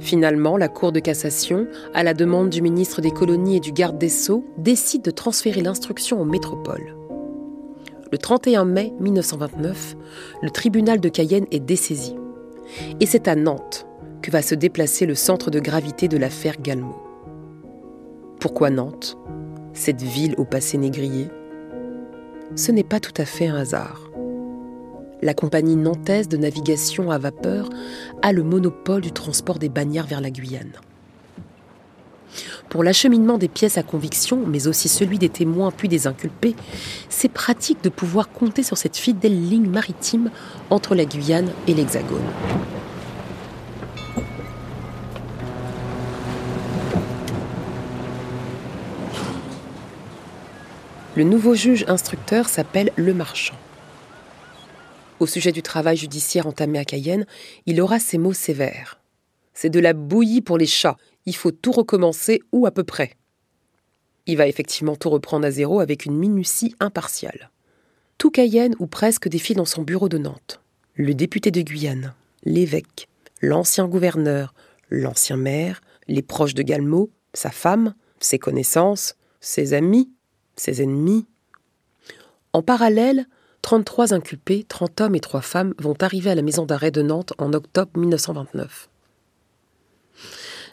Finalement, 0.00 0.56
la 0.56 0.68
Cour 0.68 0.92
de 0.92 1.00
cassation, 1.00 1.66
à 1.94 2.02
la 2.02 2.14
demande 2.14 2.50
du 2.50 2.62
ministre 2.62 3.00
des 3.00 3.10
colonies 3.10 3.56
et 3.56 3.60
du 3.60 3.72
garde 3.72 3.98
des 3.98 4.08
sceaux, 4.08 4.44
décide 4.56 5.02
de 5.02 5.10
transférer 5.10 5.60
l'instruction 5.60 6.20
en 6.20 6.24
métropole. 6.24 6.94
Le 8.10 8.18
31 8.18 8.64
mai 8.64 8.92
1929, 9.00 9.96
le 10.42 10.50
tribunal 10.50 11.00
de 11.00 11.08
Cayenne 11.08 11.46
est 11.50 11.60
dessaisi. 11.60 12.16
Et 13.00 13.06
c'est 13.06 13.28
à 13.28 13.34
Nantes 13.34 13.86
que 14.22 14.30
va 14.30 14.40
se 14.40 14.54
déplacer 14.54 15.04
le 15.04 15.14
centre 15.14 15.50
de 15.50 15.60
gravité 15.60 16.08
de 16.08 16.16
l'affaire 16.16 16.60
Galmo. 16.60 16.96
Pourquoi 18.40 18.70
Nantes? 18.70 19.18
Cette 19.74 20.02
ville 20.02 20.34
au 20.38 20.44
passé 20.44 20.78
négrier? 20.78 21.28
Ce 22.56 22.72
n'est 22.72 22.84
pas 22.84 23.00
tout 23.00 23.12
à 23.16 23.24
fait 23.24 23.48
un 23.48 23.56
hasard 23.56 24.07
la 25.22 25.34
compagnie 25.34 25.76
nantaise 25.76 26.28
de 26.28 26.36
navigation 26.36 27.10
à 27.10 27.18
vapeur 27.18 27.68
a 28.22 28.32
le 28.32 28.42
monopole 28.42 29.00
du 29.00 29.12
transport 29.12 29.58
des 29.58 29.68
bannières 29.68 30.06
vers 30.06 30.20
la 30.20 30.30
Guyane. 30.30 30.72
Pour 32.68 32.84
l'acheminement 32.84 33.38
des 33.38 33.48
pièces 33.48 33.78
à 33.78 33.82
conviction, 33.82 34.44
mais 34.46 34.66
aussi 34.66 34.88
celui 34.88 35.18
des 35.18 35.30
témoins 35.30 35.70
puis 35.70 35.88
des 35.88 36.06
inculpés, 36.06 36.54
c'est 37.08 37.30
pratique 37.30 37.82
de 37.82 37.88
pouvoir 37.88 38.30
compter 38.30 38.62
sur 38.62 38.76
cette 38.76 38.96
fidèle 38.96 39.48
ligne 39.48 39.68
maritime 39.68 40.30
entre 40.68 40.94
la 40.94 41.04
Guyane 41.04 41.50
et 41.66 41.74
l'Hexagone. 41.74 42.20
Le 51.16 51.24
nouveau 51.24 51.54
juge 51.54 51.84
instructeur 51.88 52.48
s'appelle 52.48 52.92
Le 52.94 53.12
Marchand. 53.12 53.56
Au 55.20 55.26
sujet 55.26 55.52
du 55.52 55.62
travail 55.62 55.96
judiciaire 55.96 56.46
entamé 56.46 56.78
à 56.78 56.84
Cayenne, 56.84 57.26
il 57.66 57.80
aura 57.80 57.98
ces 57.98 58.18
mots 58.18 58.32
sévères. 58.32 59.00
C'est 59.52 59.70
de 59.70 59.80
la 59.80 59.92
bouillie 59.92 60.40
pour 60.40 60.58
les 60.58 60.66
chats, 60.66 60.96
il 61.26 61.34
faut 61.34 61.50
tout 61.50 61.72
recommencer 61.72 62.42
ou 62.52 62.66
à 62.66 62.70
peu 62.70 62.84
près. 62.84 63.14
Il 64.26 64.36
va 64.36 64.46
effectivement 64.46 64.94
tout 64.94 65.10
reprendre 65.10 65.46
à 65.46 65.50
zéro 65.50 65.80
avec 65.80 66.04
une 66.04 66.16
minutie 66.16 66.76
impartiale. 66.80 67.50
Tout 68.18 68.30
Cayenne 68.30 68.76
ou 68.78 68.86
presque 68.86 69.28
défile 69.28 69.56
dans 69.56 69.64
son 69.64 69.82
bureau 69.82 70.08
de 70.08 70.18
Nantes. 70.18 70.60
Le 70.94 71.14
député 71.14 71.50
de 71.50 71.62
Guyane, 71.62 72.14
l'évêque, 72.44 73.08
l'ancien 73.40 73.88
gouverneur, 73.88 74.54
l'ancien 74.90 75.36
maire, 75.36 75.80
les 76.06 76.22
proches 76.22 76.54
de 76.54 76.62
Galmo, 76.62 77.10
sa 77.34 77.50
femme, 77.50 77.94
ses 78.20 78.38
connaissances, 78.38 79.16
ses 79.40 79.74
amis, 79.74 80.10
ses 80.56 80.82
ennemis. 80.82 81.26
En 82.52 82.62
parallèle, 82.62 83.26
33 83.68 84.14
inculpés, 84.14 84.64
30 84.66 85.02
hommes 85.02 85.14
et 85.14 85.20
3 85.20 85.42
femmes, 85.42 85.74
vont 85.78 85.94
arriver 86.00 86.30
à 86.30 86.34
la 86.34 86.40
maison 86.40 86.64
d'arrêt 86.64 86.90
de 86.90 87.02
Nantes 87.02 87.34
en 87.36 87.52
octobre 87.52 87.90
1929. 87.98 88.88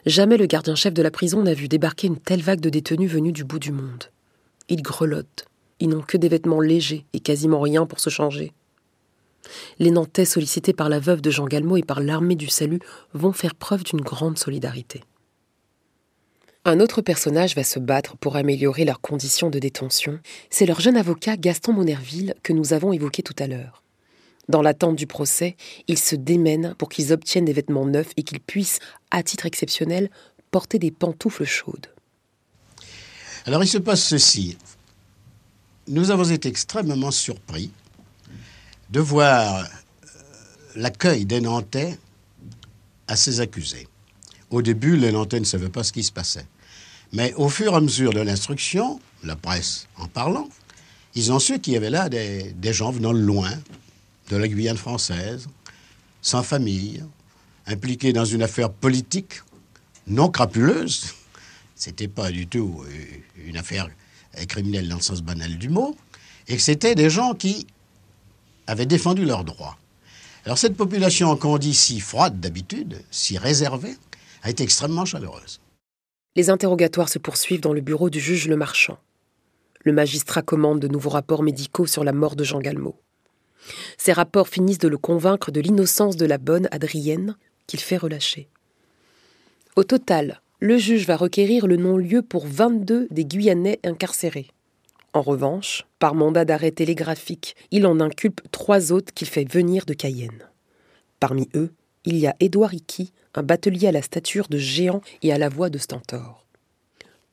Jamais 0.06 0.38
le 0.38 0.46
gardien-chef 0.46 0.94
de 0.94 1.02
la 1.02 1.10
prison 1.10 1.42
n'a 1.42 1.52
vu 1.52 1.68
débarquer 1.68 2.06
une 2.06 2.18
telle 2.18 2.40
vague 2.40 2.62
de 2.62 2.70
détenus 2.70 3.10
venus 3.10 3.34
du 3.34 3.44
bout 3.44 3.58
du 3.58 3.70
monde. 3.70 4.04
Ils 4.70 4.80
grelottent, 4.80 5.44
ils 5.78 5.90
n'ont 5.90 6.00
que 6.00 6.16
des 6.16 6.30
vêtements 6.30 6.62
légers 6.62 7.04
et 7.12 7.20
quasiment 7.20 7.60
rien 7.60 7.84
pour 7.84 8.00
se 8.00 8.08
changer. 8.08 8.54
Les 9.78 9.90
Nantais 9.90 10.24
sollicités 10.24 10.72
par 10.72 10.88
la 10.88 10.98
veuve 10.98 11.20
de 11.20 11.30
Jean 11.30 11.44
Galmo 11.44 11.76
et 11.76 11.82
par 11.82 12.00
l'armée 12.00 12.34
du 12.34 12.48
salut 12.48 12.80
vont 13.12 13.34
faire 13.34 13.56
preuve 13.56 13.84
d'une 13.84 14.00
grande 14.00 14.38
solidarité. 14.38 15.04
Un 16.68 16.80
autre 16.80 17.00
personnage 17.00 17.54
va 17.54 17.62
se 17.62 17.78
battre 17.78 18.16
pour 18.16 18.34
améliorer 18.34 18.84
leurs 18.84 19.00
conditions 19.00 19.50
de 19.50 19.60
détention. 19.60 20.18
C'est 20.50 20.66
leur 20.66 20.80
jeune 20.80 20.96
avocat 20.96 21.36
Gaston 21.36 21.72
Monerville 21.72 22.34
que 22.42 22.52
nous 22.52 22.72
avons 22.72 22.92
évoqué 22.92 23.22
tout 23.22 23.36
à 23.38 23.46
l'heure. 23.46 23.84
Dans 24.48 24.62
l'attente 24.62 24.96
du 24.96 25.06
procès, 25.06 25.54
il 25.86 25.96
se 25.96 26.16
démène 26.16 26.74
pour 26.76 26.88
qu'ils 26.88 27.12
obtiennent 27.12 27.44
des 27.44 27.52
vêtements 27.52 27.86
neufs 27.86 28.10
et 28.16 28.24
qu'ils 28.24 28.40
puissent, 28.40 28.80
à 29.12 29.22
titre 29.22 29.46
exceptionnel, 29.46 30.10
porter 30.50 30.80
des 30.80 30.90
pantoufles 30.90 31.44
chaudes. 31.44 31.86
Alors 33.44 33.62
il 33.62 33.68
se 33.68 33.78
passe 33.78 34.02
ceci. 34.02 34.58
Nous 35.86 36.10
avons 36.10 36.24
été 36.24 36.48
extrêmement 36.48 37.12
surpris 37.12 37.70
de 38.90 38.98
voir 38.98 39.58
euh, 39.58 39.68
l'accueil 40.74 41.26
des 41.26 41.40
Nantais 41.40 41.96
à 43.06 43.14
ces 43.14 43.38
accusés. 43.38 43.86
Au 44.50 44.62
début, 44.62 44.96
les 44.96 45.12
Nantais 45.12 45.38
ne 45.38 45.44
savaient 45.44 45.68
pas 45.68 45.84
ce 45.84 45.92
qui 45.92 46.02
se 46.02 46.10
passait. 46.10 46.46
Mais 47.12 47.32
au 47.34 47.48
fur 47.48 47.72
et 47.72 47.76
à 47.76 47.80
mesure 47.80 48.12
de 48.12 48.20
l'instruction, 48.20 49.00
la 49.22 49.36
presse 49.36 49.88
en 49.96 50.08
parlant, 50.08 50.48
ils 51.14 51.32
ont 51.32 51.38
su 51.38 51.58
qu'il 51.60 51.72
y 51.72 51.76
avait 51.76 51.90
là 51.90 52.08
des, 52.08 52.72
gens 52.72 52.90
venant 52.90 53.12
loin, 53.12 53.52
de 54.28 54.36
la 54.36 54.48
Guyane 54.48 54.76
française, 54.76 55.48
sans 56.20 56.42
famille, 56.42 57.02
impliqués 57.66 58.12
dans 58.12 58.24
une 58.24 58.42
affaire 58.42 58.70
politique 58.70 59.40
non 60.06 60.28
crapuleuse. 60.28 61.14
C'était 61.74 62.08
pas 62.08 62.30
du 62.30 62.46
tout 62.46 62.82
euh, 62.84 63.46
une 63.46 63.56
affaire 63.56 63.88
criminelle 64.48 64.88
dans 64.88 64.96
le 64.96 65.02
sens 65.02 65.22
banal 65.22 65.56
du 65.56 65.68
mot, 65.68 65.96
et 66.48 66.56
que 66.56 66.62
c'était 66.62 66.94
des 66.94 67.08
gens 67.08 67.34
qui 67.34 67.66
avaient 68.66 68.86
défendu 68.86 69.24
leurs 69.24 69.44
droits. 69.44 69.78
Alors 70.44 70.58
cette 70.58 70.76
population 70.76 71.36
qu'on 71.36 71.58
dit 71.58 71.74
si 71.74 72.00
froide 72.00 72.38
d'habitude, 72.40 73.02
si 73.10 73.38
réservée, 73.38 73.96
a 74.42 74.50
été 74.50 74.62
extrêmement 74.62 75.04
chaleureuse. 75.04 75.60
Les 76.36 76.50
interrogatoires 76.50 77.08
se 77.08 77.18
poursuivent 77.18 77.62
dans 77.62 77.72
le 77.72 77.80
bureau 77.80 78.10
du 78.10 78.20
juge 78.20 78.46
Le 78.46 78.56
Marchand. 78.56 78.98
Le 79.84 79.92
magistrat 79.92 80.42
commande 80.42 80.80
de 80.80 80.88
nouveaux 80.88 81.10
rapports 81.10 81.42
médicaux 81.42 81.86
sur 81.86 82.04
la 82.04 82.12
mort 82.12 82.36
de 82.36 82.44
Jean 82.44 82.60
Galmo. 82.60 83.00
Ces 83.96 84.12
rapports 84.12 84.48
finissent 84.48 84.78
de 84.78 84.88
le 84.88 84.98
convaincre 84.98 85.50
de 85.50 85.60
l'innocence 85.60 86.16
de 86.16 86.26
la 86.26 86.36
bonne 86.36 86.68
Adrienne 86.70 87.36
qu'il 87.66 87.80
fait 87.80 87.96
relâcher. 87.96 88.50
Au 89.76 89.84
total, 89.84 90.42
le 90.60 90.76
juge 90.76 91.06
va 91.06 91.16
requérir 91.16 91.66
le 91.66 91.76
non-lieu 91.76 92.20
pour 92.20 92.46
22 92.46 93.08
des 93.10 93.24
Guyanais 93.24 93.80
incarcérés. 93.82 94.50
En 95.14 95.22
revanche, 95.22 95.86
par 95.98 96.14
mandat 96.14 96.44
d'arrêt 96.44 96.70
télégraphique, 96.70 97.56
il 97.70 97.86
en 97.86 97.98
inculpe 97.98 98.42
trois 98.52 98.92
autres 98.92 99.14
qu'il 99.14 99.28
fait 99.28 99.50
venir 99.50 99.86
de 99.86 99.94
Cayenne. 99.94 100.50
Parmi 101.18 101.48
eux, 101.54 101.72
il 102.06 102.16
y 102.16 102.26
a 102.26 102.36
Édouard 102.40 102.72
Icky, 102.72 103.12
un 103.34 103.42
batelier 103.42 103.88
à 103.88 103.92
la 103.92 104.00
stature 104.00 104.46
de 104.48 104.58
géant 104.58 105.02
et 105.22 105.32
à 105.32 105.38
la 105.38 105.48
voix 105.48 105.68
de 105.68 105.78
stentor. 105.78 106.46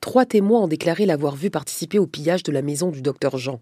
Trois 0.00 0.26
témoins 0.26 0.60
ont 0.60 0.68
déclaré 0.68 1.06
l'avoir 1.06 1.34
vu 1.34 1.48
participer 1.48 1.98
au 1.98 2.06
pillage 2.06 2.42
de 2.42 2.52
la 2.52 2.60
maison 2.60 2.90
du 2.90 3.00
docteur 3.00 3.38
Jean. 3.38 3.60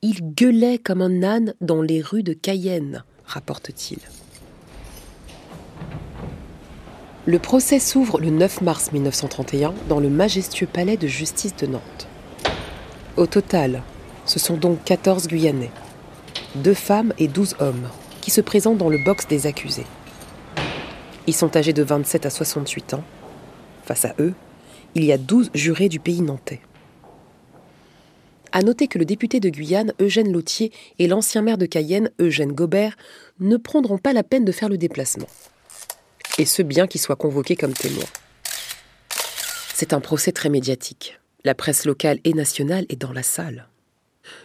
Il 0.00 0.34
gueulait 0.34 0.78
comme 0.78 1.02
un 1.02 1.24
âne 1.24 1.54
dans 1.60 1.82
les 1.82 2.00
rues 2.00 2.22
de 2.22 2.34
Cayenne, 2.34 3.02
rapporte-t-il. 3.24 3.98
Le 7.24 7.38
procès 7.38 7.80
s'ouvre 7.80 8.20
le 8.20 8.30
9 8.30 8.60
mars 8.60 8.92
1931 8.92 9.74
dans 9.88 10.00
le 10.00 10.10
majestueux 10.10 10.66
palais 10.66 10.96
de 10.96 11.06
justice 11.06 11.56
de 11.56 11.66
Nantes. 11.66 12.06
Au 13.16 13.26
total, 13.26 13.82
ce 14.26 14.38
sont 14.38 14.56
donc 14.56 14.84
14 14.84 15.28
Guyanais, 15.28 15.70
deux 16.56 16.74
femmes 16.74 17.12
et 17.18 17.28
12 17.28 17.56
hommes, 17.60 17.88
qui 18.20 18.30
se 18.30 18.40
présentent 18.40 18.78
dans 18.78 18.88
le 18.88 19.02
box 19.04 19.26
des 19.26 19.46
accusés. 19.46 19.86
Ils 21.26 21.34
sont 21.34 21.56
âgés 21.56 21.72
de 21.72 21.82
27 21.82 22.26
à 22.26 22.30
68 22.30 22.94
ans. 22.94 23.04
Face 23.84 24.04
à 24.04 24.14
eux, 24.18 24.34
il 24.94 25.04
y 25.04 25.12
a 25.12 25.18
12 25.18 25.50
jurés 25.54 25.88
du 25.88 26.00
pays 26.00 26.20
nantais. 26.20 26.60
À 28.50 28.62
noter 28.62 28.86
que 28.86 28.98
le 28.98 29.04
député 29.04 29.40
de 29.40 29.48
Guyane, 29.48 29.94
Eugène 30.00 30.30
Lautier, 30.30 30.72
et 30.98 31.06
l'ancien 31.06 31.40
maire 31.40 31.56
de 31.56 31.64
Cayenne, 31.64 32.10
Eugène 32.20 32.52
Gobert, 32.52 32.96
ne 33.40 33.56
prendront 33.56 33.98
pas 33.98 34.12
la 34.12 34.22
peine 34.22 34.44
de 34.44 34.52
faire 34.52 34.68
le 34.68 34.76
déplacement. 34.76 35.28
Et 36.38 36.44
ce 36.44 36.62
bien 36.62 36.86
qu'ils 36.86 37.00
soient 37.00 37.16
convoqués 37.16 37.56
comme 37.56 37.72
témoins. 37.72 38.04
C'est 39.74 39.94
un 39.94 40.00
procès 40.00 40.32
très 40.32 40.50
médiatique. 40.50 41.18
La 41.44 41.54
presse 41.54 41.86
locale 41.86 42.18
et 42.24 42.34
nationale 42.34 42.84
est 42.88 43.00
dans 43.00 43.12
la 43.12 43.22
salle. 43.22 43.68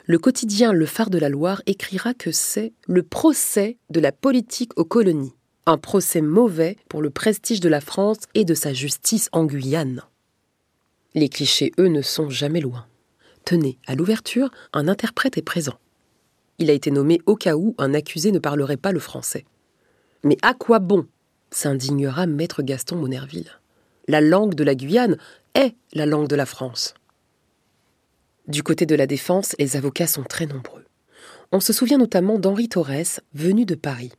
Le 0.06 0.18
quotidien 0.18 0.72
Le 0.72 0.86
Phare 0.86 1.10
de 1.10 1.20
la 1.20 1.30
Loire 1.30 1.62
écrira 1.66 2.14
que 2.14 2.32
c'est 2.32 2.74
le 2.88 3.04
procès 3.04 3.78
de 3.90 4.00
la 4.00 4.12
politique 4.12 4.72
aux 4.78 4.86
colonies, 4.86 5.34
un 5.68 5.78
procès 5.78 6.22
mauvais 6.22 6.78
pour 6.88 7.02
le 7.02 7.10
prestige 7.10 7.60
de 7.60 7.70
la 7.70 7.82
France 7.82 8.20
et 8.34 8.46
de 8.46 8.54
sa 8.54 8.74
justice 8.74 9.30
en 9.34 9.46
Guyane. 9.46 10.02
Les 11.14 11.28
clichés, 11.28 11.74
eux, 11.78 11.90
ne 11.90 12.02
sont 12.02 12.30
jamais 12.30 12.62
loin. 12.62 12.88
Tenez, 13.44 13.78
à 13.86 13.96
l'ouverture, 13.96 14.50
un 14.72 14.88
interprète 14.88 15.38
est 15.38 15.42
présent. 15.42 15.78
Il 16.58 16.70
a 16.70 16.74
été 16.74 16.90
nommé 16.90 17.20
au 17.26 17.36
cas 17.36 17.56
où 17.56 17.76
un 17.78 17.94
accusé 17.94 18.32
ne 18.32 18.40
parlerait 18.40 18.78
pas 18.78 18.94
le 18.94 19.00
français. 19.00 19.46
Mais 20.24 20.38
à 20.42 20.54
quoi 20.54 20.80
bon 20.80 21.06
s'indignera 21.52 22.28
maître 22.28 22.64
Gaston 22.64 22.96
Monerville. 22.96 23.52
La 24.08 24.22
langue 24.22 24.56
de 24.56 24.64
la 24.64 24.74
Guyane 24.74 25.18
est 25.54 25.76
la 25.94 26.06
langue 26.06 26.28
de 26.30 26.36
la 26.36 26.46
France. 26.46 26.94
Du 28.48 28.64
côté 28.64 28.86
de 28.86 28.96
la 28.96 29.06
défense, 29.06 29.54
les 29.60 29.76
avocats 29.76 30.08
sont 30.08 30.24
très 30.24 30.46
nombreux. 30.46 30.86
On 31.52 31.60
se 31.60 31.74
souvient 31.74 31.98
notamment 31.98 32.40
d'Henri 32.40 32.70
Torres, 32.70 33.20
venu 33.34 33.66
de 33.66 33.76
Paris. 33.76 34.14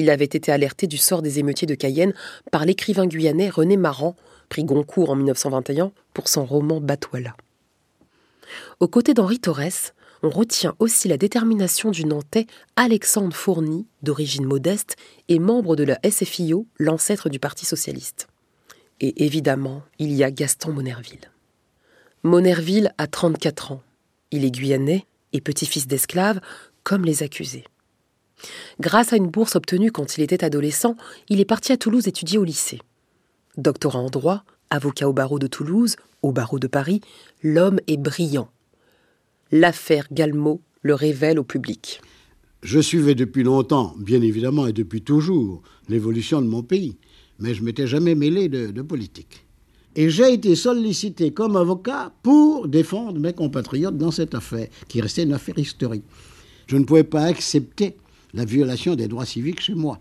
Il 0.00 0.08
avait 0.08 0.24
été 0.24 0.50
alerté 0.50 0.86
du 0.86 0.96
sort 0.96 1.20
des 1.20 1.40
émeutiers 1.40 1.66
de 1.66 1.74
Cayenne 1.74 2.14
par 2.50 2.64
l'écrivain 2.64 3.06
guyanais 3.06 3.50
René 3.50 3.76
Maran, 3.76 4.16
prix 4.48 4.64
Goncourt 4.64 5.10
en 5.10 5.14
1921 5.14 5.92
pour 6.14 6.26
son 6.26 6.46
roman 6.46 6.80
Batouala. 6.80 7.36
Aux 8.80 8.88
côtés 8.88 9.12
d'Henri 9.12 9.40
Torres, 9.40 9.92
on 10.22 10.30
retient 10.30 10.74
aussi 10.78 11.06
la 11.06 11.18
détermination 11.18 11.90
du 11.90 12.06
Nantais 12.06 12.46
Alexandre 12.76 13.36
Fourny, 13.36 13.86
d'origine 14.02 14.46
modeste, 14.46 14.96
et 15.28 15.38
membre 15.38 15.76
de 15.76 15.84
la 15.84 15.98
SFIO, 16.02 16.66
l'ancêtre 16.78 17.28
du 17.28 17.38
Parti 17.38 17.66
socialiste. 17.66 18.26
Et 19.00 19.26
évidemment, 19.26 19.82
il 19.98 20.12
y 20.12 20.24
a 20.24 20.30
Gaston 20.30 20.72
Monerville. 20.72 21.30
Monerville 22.22 22.94
a 22.96 23.06
34 23.06 23.72
ans. 23.72 23.82
Il 24.30 24.46
est 24.46 24.50
guyanais 24.50 25.04
et 25.34 25.42
petit-fils 25.42 25.86
d'esclaves, 25.86 26.40
comme 26.84 27.04
les 27.04 27.22
accusés. 27.22 27.64
Grâce 28.80 29.12
à 29.12 29.16
une 29.16 29.28
bourse 29.28 29.56
obtenue 29.56 29.92
quand 29.92 30.16
il 30.16 30.22
était 30.22 30.44
adolescent, 30.44 30.96
il 31.28 31.40
est 31.40 31.44
parti 31.44 31.72
à 31.72 31.76
Toulouse 31.76 32.08
étudier 32.08 32.38
au 32.38 32.44
lycée. 32.44 32.80
Doctorat 33.56 33.98
en 33.98 34.10
droit, 34.10 34.44
avocat 34.70 35.08
au 35.08 35.12
barreau 35.12 35.38
de 35.38 35.46
Toulouse, 35.46 35.96
au 36.22 36.32
barreau 36.32 36.58
de 36.58 36.66
Paris, 36.66 37.00
l'homme 37.42 37.80
est 37.86 37.96
brillant. 37.96 38.50
L'affaire 39.52 40.06
Galmo 40.12 40.60
le 40.82 40.94
révèle 40.94 41.38
au 41.38 41.44
public. 41.44 42.00
Je 42.62 42.80
suivais 42.80 43.14
depuis 43.14 43.42
longtemps, 43.42 43.94
bien 43.98 44.22
évidemment, 44.22 44.66
et 44.66 44.72
depuis 44.72 45.02
toujours, 45.02 45.62
l'évolution 45.88 46.40
de 46.42 46.46
mon 46.46 46.62
pays, 46.62 46.96
mais 47.38 47.54
je 47.54 47.62
m'étais 47.62 47.86
jamais 47.86 48.14
mêlé 48.14 48.48
de 48.48 48.82
politique. 48.82 49.44
Et 49.96 50.08
j'ai 50.08 50.32
été 50.32 50.54
sollicité 50.54 51.32
comme 51.32 51.56
avocat 51.56 52.12
pour 52.22 52.68
défendre 52.68 53.18
mes 53.18 53.32
compatriotes 53.32 53.98
dans 53.98 54.12
cette 54.12 54.34
affaire, 54.34 54.68
qui 54.88 55.00
restait 55.00 55.24
une 55.24 55.32
affaire 55.32 55.58
historique. 55.58 56.04
Je 56.66 56.76
ne 56.76 56.84
pouvais 56.84 57.04
pas 57.04 57.24
accepter 57.24 57.96
la 58.34 58.44
violation 58.44 58.94
des 58.94 59.08
droits 59.08 59.26
civiques 59.26 59.60
chez 59.60 59.74
moi. 59.74 59.98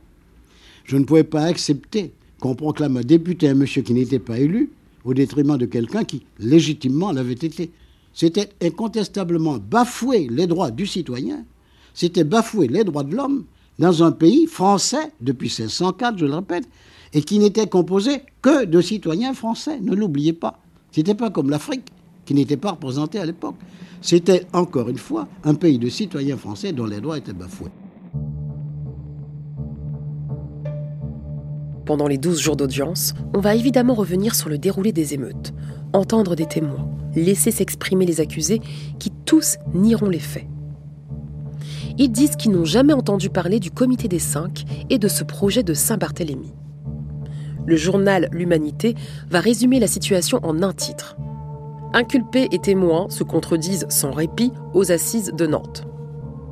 Je 0.86 0.98
ne 0.98 1.04
pouvais 1.04 1.24
pas 1.24 1.44
accepter 1.44 2.12
qu'on 2.40 2.56
proclame 2.56 2.98
un 2.98 3.02
député 3.02 3.50
un 3.50 3.54
monsieur 3.54 3.82
qui 3.82 3.94
n'était 3.94 4.20
pas 4.20 4.40
élu 4.40 4.72
au 5.06 5.14
détriment 5.14 5.58
de 5.58 5.66
quelqu'un 5.66 6.04
qui, 6.04 6.24
légitimement, 6.40 7.12
l'avait 7.12 7.34
été. 7.34 7.72
C'était 8.14 8.50
incontestablement 8.62 9.58
bafouer 9.58 10.28
les 10.30 10.48
droits 10.48 10.72
du 10.72 10.86
citoyen, 10.86 11.46
c'était 11.94 12.24
bafouer 12.24 12.68
les 12.68 12.84
droits 12.84 13.04
de 13.04 13.16
l'homme 13.16 13.46
dans 13.80 14.04
un 14.04 14.12
pays 14.12 14.46
français, 14.46 15.12
depuis 15.22 15.48
1604, 15.48 16.18
je 16.18 16.26
le 16.26 16.36
répète, 16.36 16.68
et 17.14 17.22
qui 17.22 17.40
n'était 17.40 17.68
composé 17.68 18.22
que 18.42 18.66
de 18.66 18.82
citoyens 18.82 19.34
français. 19.34 19.80
Ne 19.80 19.96
l'oubliez 19.96 20.34
pas. 20.34 20.60
Ce 20.92 21.00
n'était 21.00 21.16
pas 21.16 21.30
comme 21.30 21.50
l'Afrique, 21.50 21.86
qui 22.26 22.34
n'était 22.34 22.58
pas 22.58 22.72
représentée 22.72 23.20
à 23.20 23.26
l'époque. 23.26 23.56
C'était, 24.02 24.46
encore 24.54 24.90
une 24.90 24.98
fois, 24.98 25.28
un 25.44 25.56
pays 25.56 25.78
de 25.78 25.90
citoyens 25.90 26.38
français 26.38 26.74
dont 26.74 26.86
les 26.86 27.00
droits 27.00 27.18
étaient 27.18 27.34
bafoués. 27.34 27.72
Pendant 31.90 32.08
les 32.08 32.20
12 32.20 32.40
jours 32.40 32.56
d'audience, 32.56 33.16
on 33.34 33.40
va 33.40 33.56
évidemment 33.56 33.96
revenir 33.96 34.36
sur 34.36 34.48
le 34.48 34.60
déroulé 34.60 34.92
des 34.92 35.16
émeutes, 35.16 35.56
entendre 35.92 36.36
des 36.36 36.46
témoins, 36.46 36.88
laisser 37.16 37.50
s'exprimer 37.50 38.06
les 38.06 38.22
accusés 38.22 38.62
qui 39.00 39.10
tous 39.26 39.58
nieront 39.74 40.10
les 40.10 40.20
faits. 40.20 40.46
Ils 41.98 42.12
disent 42.12 42.36
qu'ils 42.36 42.52
n'ont 42.52 42.64
jamais 42.64 42.94
entendu 42.94 43.32
parler 43.32 43.60
du 43.60 43.72
comité 43.72 44.08
des 44.08 44.20
cinq 44.20 44.66
et 44.92 45.00
de 45.00 45.08
ce 45.08 45.24
projet 45.24 45.64
de 45.64 45.74
Saint-Barthélemy 45.74 46.54
le 47.66 47.76
journal 47.76 48.30
L'Humanité 48.32 48.96
va 49.32 49.40
résumer 49.40 49.80
la 49.80 49.88
situation 49.88 50.40
en 50.44 50.62
un 50.62 50.74
titre. 50.74 51.18
Inculpés 51.94 52.50
et 52.52 52.60
témoins 52.60 53.10
se 53.10 53.24
contredisent 53.24 53.86
sans 53.90 54.12
répit 54.12 54.52
aux 54.74 54.92
assises 54.92 55.32
de 55.34 55.48
Nantes. 55.48 55.86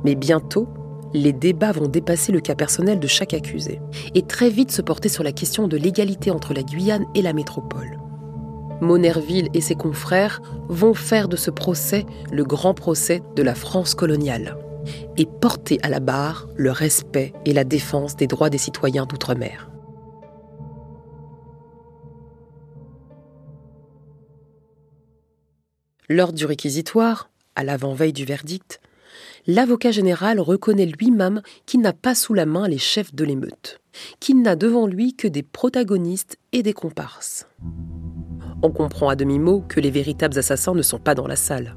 Mais 0.04 0.14
bientôt, 0.14 0.68
les 1.14 1.32
débats 1.32 1.72
vont 1.72 1.88
dépasser 1.88 2.32
le 2.32 2.40
cas 2.40 2.54
personnel 2.54 3.00
de 3.00 3.06
chaque 3.06 3.34
accusé 3.34 3.80
et 4.14 4.22
très 4.22 4.50
vite 4.50 4.70
se 4.70 4.82
porter 4.82 5.08
sur 5.08 5.24
la 5.24 5.32
question 5.32 5.68
de 5.68 5.76
l'égalité 5.76 6.30
entre 6.30 6.54
la 6.54 6.62
Guyane 6.62 7.06
et 7.14 7.22
la 7.22 7.32
métropole. 7.32 7.98
Monerville 8.80 9.48
et 9.54 9.60
ses 9.60 9.74
confrères 9.74 10.40
vont 10.68 10.94
faire 10.94 11.28
de 11.28 11.36
ce 11.36 11.50
procès 11.50 12.06
le 12.30 12.44
grand 12.44 12.74
procès 12.74 13.22
de 13.34 13.42
la 13.42 13.54
France 13.54 13.94
coloniale 13.94 14.56
et 15.16 15.26
porter 15.26 15.78
à 15.82 15.88
la 15.88 16.00
barre 16.00 16.48
le 16.56 16.70
respect 16.70 17.32
et 17.44 17.52
la 17.52 17.64
défense 17.64 18.16
des 18.16 18.26
droits 18.26 18.50
des 18.50 18.58
citoyens 18.58 19.06
d'outre-mer. 19.06 19.70
Lors 26.08 26.32
du 26.32 26.46
réquisitoire, 26.46 27.28
à 27.54 27.64
l'avant-veille 27.64 28.14
du 28.14 28.24
verdict, 28.24 28.80
l'avocat 29.46 29.90
général 29.90 30.40
reconnaît 30.40 30.86
lui-même 30.86 31.42
qu'il 31.66 31.80
n'a 31.80 31.92
pas 31.92 32.14
sous 32.14 32.34
la 32.34 32.46
main 32.46 32.68
les 32.68 32.78
chefs 32.78 33.14
de 33.14 33.24
l'émeute, 33.24 33.80
qu'il 34.20 34.42
n'a 34.42 34.56
devant 34.56 34.86
lui 34.86 35.14
que 35.14 35.28
des 35.28 35.42
protagonistes 35.42 36.38
et 36.52 36.62
des 36.62 36.72
comparses. 36.72 37.46
On 38.62 38.70
comprend 38.70 39.08
à 39.08 39.16
demi-mot 39.16 39.62
que 39.68 39.80
les 39.80 39.90
véritables 39.90 40.38
assassins 40.38 40.74
ne 40.74 40.82
sont 40.82 40.98
pas 40.98 41.14
dans 41.14 41.26
la 41.26 41.36
salle. 41.36 41.76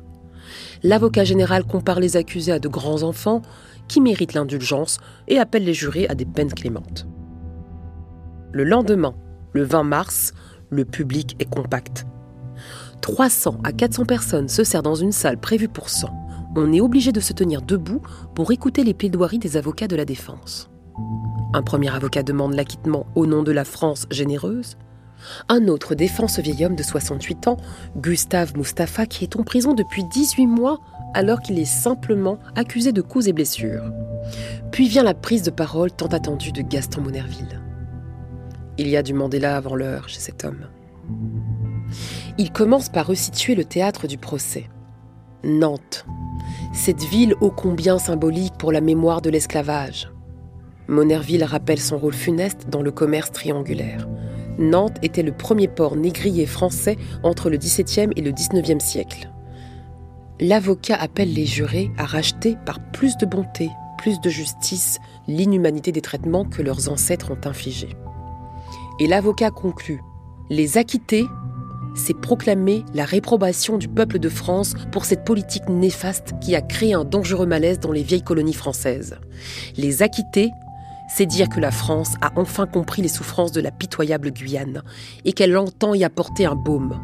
L'avocat 0.83 1.23
général 1.23 1.63
compare 1.63 1.99
les 1.99 2.17
accusés 2.17 2.51
à 2.51 2.59
de 2.59 2.67
grands 2.67 3.03
enfants 3.03 3.41
qui 3.87 4.01
méritent 4.01 4.33
l'indulgence 4.33 4.99
et 5.27 5.37
appelle 5.37 5.63
les 5.63 5.73
jurés 5.73 6.07
à 6.07 6.15
des 6.15 6.25
peines 6.25 6.53
clémentes. 6.53 7.05
Le 8.51 8.63
lendemain, 8.63 9.15
le 9.53 9.63
20 9.63 9.83
mars, 9.83 10.33
le 10.69 10.85
public 10.85 11.35
est 11.39 11.49
compact. 11.49 12.05
300 13.01 13.59
à 13.63 13.71
400 13.71 14.05
personnes 14.05 14.49
se 14.49 14.63
serrent 14.63 14.83
dans 14.83 14.95
une 14.95 15.11
salle 15.11 15.37
prévue 15.37 15.67
pour 15.67 15.89
100. 15.89 16.20
On 16.55 16.73
est 16.73 16.81
obligé 16.81 17.11
de 17.11 17.19
se 17.19 17.33
tenir 17.33 17.61
debout 17.61 18.01
pour 18.35 18.51
écouter 18.51 18.83
les 18.83 18.93
plaidoiries 18.93 19.39
des 19.39 19.55
avocats 19.55 19.87
de 19.87 19.95
la 19.95 20.05
défense. 20.05 20.69
Un 21.53 21.61
premier 21.61 21.93
avocat 21.93 22.23
demande 22.23 22.53
l'acquittement 22.53 23.05
au 23.15 23.25
nom 23.25 23.43
de 23.43 23.51
la 23.51 23.63
France 23.63 24.05
généreuse. 24.11 24.77
Un 25.49 25.67
autre 25.67 25.95
défend 25.95 26.27
ce 26.27 26.41
vieil 26.41 26.65
homme 26.65 26.75
de 26.75 26.83
68 26.83 27.47
ans, 27.47 27.57
Gustave 27.95 28.57
Mustapha, 28.57 29.05
qui 29.05 29.23
est 29.23 29.35
en 29.35 29.43
prison 29.43 29.73
depuis 29.73 30.03
18 30.03 30.47
mois 30.47 30.79
alors 31.13 31.41
qu'il 31.41 31.59
est 31.59 31.65
simplement 31.65 32.39
accusé 32.55 32.91
de 32.91 33.01
coups 33.01 33.27
et 33.27 33.33
blessures. 33.33 33.91
Puis 34.71 34.87
vient 34.87 35.03
la 35.03 35.13
prise 35.13 35.43
de 35.43 35.51
parole 35.51 35.91
tant 35.91 36.07
attendue 36.07 36.51
de 36.51 36.61
Gaston 36.61 37.01
Monerville. 37.01 37.61
Il 38.77 38.87
y 38.87 38.97
a 38.97 39.03
du 39.03 39.13
Mandela 39.13 39.57
avant 39.57 39.75
l'heure 39.75 40.09
chez 40.09 40.19
cet 40.19 40.43
homme. 40.45 40.67
Il 42.37 42.51
commence 42.51 42.89
par 42.89 43.07
resituer 43.07 43.55
le 43.55 43.65
théâtre 43.65 44.07
du 44.07 44.17
procès. 44.17 44.69
Nantes, 45.43 46.05
cette 46.73 47.03
ville 47.03 47.35
ô 47.41 47.51
combien 47.51 47.97
symbolique 47.97 48.53
pour 48.57 48.71
la 48.71 48.81
mémoire 48.81 49.21
de 49.21 49.29
l'esclavage. 49.29 50.11
Monerville 50.87 51.43
rappelle 51.43 51.79
son 51.79 51.97
rôle 51.97 52.13
funeste 52.13 52.67
dans 52.69 52.81
le 52.81 52.91
commerce 52.91 53.31
triangulaire. 53.31 54.07
Nantes 54.59 54.97
était 55.01 55.23
le 55.23 55.31
premier 55.31 55.67
port 55.67 55.95
négrier 55.95 56.45
français 56.45 56.97
entre 57.23 57.49
le 57.49 57.57
XVIIe 57.57 58.11
et 58.15 58.21
le 58.21 58.31
XIXe 58.31 58.83
siècle. 58.83 59.29
L'avocat 60.39 60.95
appelle 60.95 61.33
les 61.33 61.45
jurés 61.45 61.91
à 61.97 62.05
racheter 62.05 62.57
par 62.65 62.79
plus 62.91 63.15
de 63.17 63.25
bonté, 63.25 63.69
plus 63.97 64.19
de 64.19 64.29
justice, 64.29 64.99
l'inhumanité 65.27 65.91
des 65.91 66.01
traitements 66.01 66.45
que 66.45 66.61
leurs 66.61 66.89
ancêtres 66.89 67.31
ont 67.31 67.47
infligés. 67.47 67.95
Et 68.99 69.07
l'avocat 69.07 69.51
conclut 69.51 70.01
Les 70.49 70.77
acquittés 70.77 71.25
c'est 71.95 72.13
proclamer 72.13 72.85
la 72.93 73.05
réprobation 73.05 73.77
du 73.77 73.87
peuple 73.87 74.19
de 74.19 74.29
France 74.29 74.73
pour 74.91 75.05
cette 75.05 75.25
politique 75.25 75.67
néfaste 75.69 76.33
qui 76.41 76.55
a 76.55 76.61
créé 76.61 76.93
un 76.93 77.03
dangereux 77.03 77.45
malaise 77.45 77.79
dans 77.79 77.91
les 77.91 78.03
vieilles 78.03 78.23
colonies 78.23 78.53
françaises. 78.53 79.17
Les 79.77 80.01
acquitter, 80.01 80.51
c'est 81.09 81.25
dire 81.25 81.49
que 81.49 81.59
la 81.59 81.71
France 81.71 82.13
a 82.21 82.31
enfin 82.35 82.65
compris 82.65 83.01
les 83.01 83.07
souffrances 83.07 83.51
de 83.51 83.61
la 83.61 83.71
pitoyable 83.71 84.31
Guyane 84.31 84.81
et 85.25 85.33
qu'elle 85.33 85.57
entend 85.57 85.93
y 85.93 86.03
apporter 86.03 86.45
un 86.45 86.55
baume. 86.55 86.99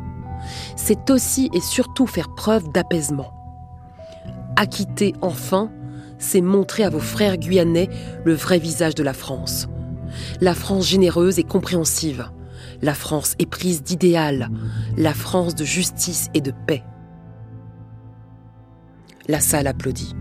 C'est 0.75 1.09
aussi 1.09 1.49
et 1.53 1.61
surtout 1.61 2.07
faire 2.07 2.33
preuve 2.35 2.71
d'apaisement. 2.71 3.33
Acquitter 4.55 5.13
enfin, 5.21 5.71
c'est 6.19 6.41
montrer 6.41 6.83
à 6.83 6.89
vos 6.89 6.99
frères 6.99 7.37
guyanais 7.37 7.89
le 8.23 8.33
vrai 8.33 8.59
visage 8.59 8.95
de 8.95 9.03
la 9.03 9.13
France. 9.13 9.67
La 10.41 10.53
France 10.53 10.87
généreuse 10.87 11.37
et 11.37 11.43
compréhensive 11.43 12.29
la 12.81 12.93
France 12.93 13.35
éprise 13.39 13.83
d'idéal, 13.83 14.49
la 14.97 15.13
France 15.13 15.55
de 15.55 15.65
justice 15.65 16.29
et 16.33 16.41
de 16.41 16.51
paix. 16.51 16.83
La 19.27 19.39
salle 19.39 19.67
applaudit. 19.67 20.15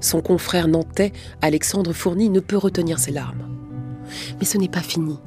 Son 0.00 0.20
confrère 0.20 0.68
nantais, 0.68 1.12
Alexandre 1.42 1.92
Fourny, 1.92 2.28
ne 2.28 2.40
peut 2.40 2.56
retenir 2.56 2.98
ses 2.98 3.12
larmes. 3.12 3.48
Mais 4.38 4.44
ce 4.44 4.58
n'est 4.58 4.68
pas 4.68 4.80
fini. 4.80 5.18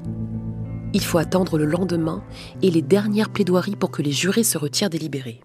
Il 0.94 1.04
faut 1.04 1.18
attendre 1.18 1.58
le 1.58 1.66
lendemain 1.66 2.24
et 2.62 2.72
les 2.72 2.82
dernières 2.82 3.30
plaidoiries 3.30 3.76
pour 3.76 3.92
que 3.92 4.02
les 4.02 4.12
jurés 4.12 4.44
se 4.44 4.58
retirent 4.58 4.90
délibérés. 4.90 5.42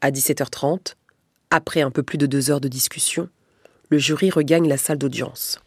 À 0.00 0.10
17h30, 0.10 0.94
après 1.50 1.82
un 1.82 1.90
peu 1.90 2.02
plus 2.02 2.18
de 2.18 2.26
deux 2.26 2.50
heures 2.50 2.60
de 2.60 2.68
discussion, 2.68 3.28
le 3.88 3.98
jury 3.98 4.30
regagne 4.30 4.68
la 4.68 4.76
salle 4.76 4.98
d'audience. 4.98 5.60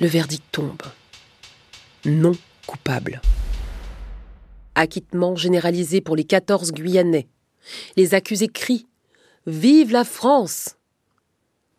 Le 0.00 0.06
verdict 0.06 0.44
tombe. 0.50 0.82
Non 2.06 2.32
coupable. 2.66 3.22
Acquittement 4.74 5.36
généralisé 5.36 6.02
pour 6.02 6.16
les 6.16 6.24
14 6.24 6.72
Guyanais. 6.72 7.28
Les 7.96 8.12
accusés 8.14 8.48
crient 8.48 8.86
Vive 9.46 9.90
la 9.90 10.04
France 10.04 10.76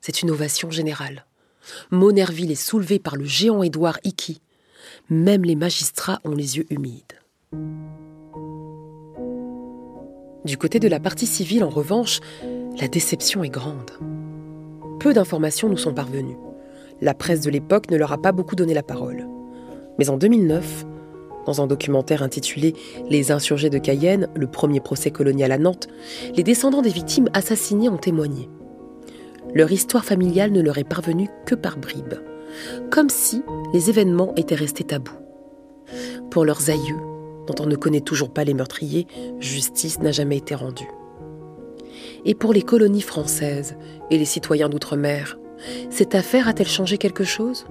C'est 0.01 0.23
une 0.23 0.31
ovation 0.31 0.71
générale. 0.71 1.25
Monerville 1.91 2.51
est 2.51 2.55
soulevé 2.55 2.97
par 2.97 3.15
le 3.15 3.25
géant 3.25 3.61
Édouard 3.61 3.99
Hickey. 4.03 4.37
Même 5.11 5.43
les 5.43 5.55
magistrats 5.55 6.19
ont 6.23 6.33
les 6.33 6.57
yeux 6.57 6.65
humides. 6.71 7.03
Du 10.43 10.57
côté 10.57 10.79
de 10.79 10.87
la 10.87 10.99
partie 10.99 11.27
civile, 11.27 11.63
en 11.63 11.69
revanche, 11.69 12.19
la 12.79 12.87
déception 12.87 13.43
est 13.43 13.49
grande. 13.49 13.91
Peu 14.99 15.13
d'informations 15.13 15.69
nous 15.69 15.77
sont 15.77 15.93
parvenues. 15.93 16.37
La 17.01 17.13
presse 17.13 17.41
de 17.41 17.51
l'époque 17.51 17.91
ne 17.91 17.97
leur 17.97 18.11
a 18.11 18.17
pas 18.17 18.31
beaucoup 18.31 18.55
donné 18.55 18.73
la 18.73 18.83
parole. 18.83 19.27
Mais 19.97 20.09
en 20.09 20.17
2009, 20.17 20.85
dans 21.45 21.61
un 21.61 21.67
documentaire 21.67 22.23
intitulé 22.23 22.73
Les 23.09 23.31
insurgés 23.31 23.69
de 23.69 23.77
Cayenne, 23.77 24.27
le 24.35 24.47
premier 24.47 24.79
procès 24.79 25.11
colonial 25.11 25.51
à 25.51 25.57
Nantes, 25.57 25.87
les 26.35 26.43
descendants 26.43 26.81
des 26.81 26.89
victimes 26.89 27.29
assassinées 27.33 27.89
ont 27.89 27.97
témoigné. 27.97 28.49
Leur 29.53 29.71
histoire 29.71 30.03
familiale 30.03 30.51
ne 30.51 30.61
leur 30.61 30.77
est 30.77 30.83
parvenue 30.83 31.29
que 31.45 31.55
par 31.55 31.77
bribes, 31.77 32.15
comme 32.89 33.09
si 33.09 33.43
les 33.73 33.89
événements 33.89 34.33
étaient 34.35 34.55
restés 34.55 34.83
tabous. 34.83 35.17
Pour 36.31 36.45
leurs 36.45 36.69
aïeux, 36.69 36.99
dont 37.47 37.55
on 37.59 37.67
ne 37.67 37.75
connaît 37.75 38.01
toujours 38.01 38.31
pas 38.31 38.43
les 38.43 38.53
meurtriers, 38.53 39.07
justice 39.39 39.99
n'a 39.99 40.11
jamais 40.11 40.37
été 40.37 40.55
rendue. 40.55 40.89
Et 42.25 42.33
pour 42.33 42.53
les 42.53 42.63
colonies 42.63 43.01
françaises 43.01 43.77
et 44.09 44.17
les 44.17 44.25
citoyens 44.25 44.67
d'outre-mer, 44.67 45.37
cette 45.89 46.15
affaire 46.15 46.47
a-t-elle 46.47 46.67
changé 46.67 46.97
quelque 46.97 47.23
chose? 47.23 47.65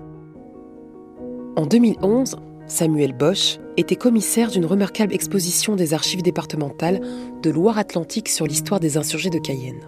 En 1.56 1.66
2011, 1.66 2.34
Samuel 2.66 3.12
Bosch 3.12 3.60
était 3.76 3.94
commissaire 3.94 4.50
d'une 4.50 4.66
remarquable 4.66 5.14
exposition 5.14 5.76
des 5.76 5.94
archives 5.94 6.22
départementales 6.22 7.00
de 7.44 7.50
Loire-Atlantique 7.50 8.28
sur 8.28 8.46
l'histoire 8.46 8.80
des 8.80 8.96
insurgés 8.96 9.30
de 9.30 9.38
Cayenne. 9.38 9.86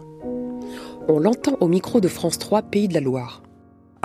On 1.08 1.18
l'entend 1.18 1.56
au 1.58 1.66
micro 1.66 2.00
de 2.00 2.06
France 2.06 2.38
3 2.38 2.62
Pays 2.62 2.86
de 2.86 2.94
la 2.94 3.00
Loire 3.00 3.42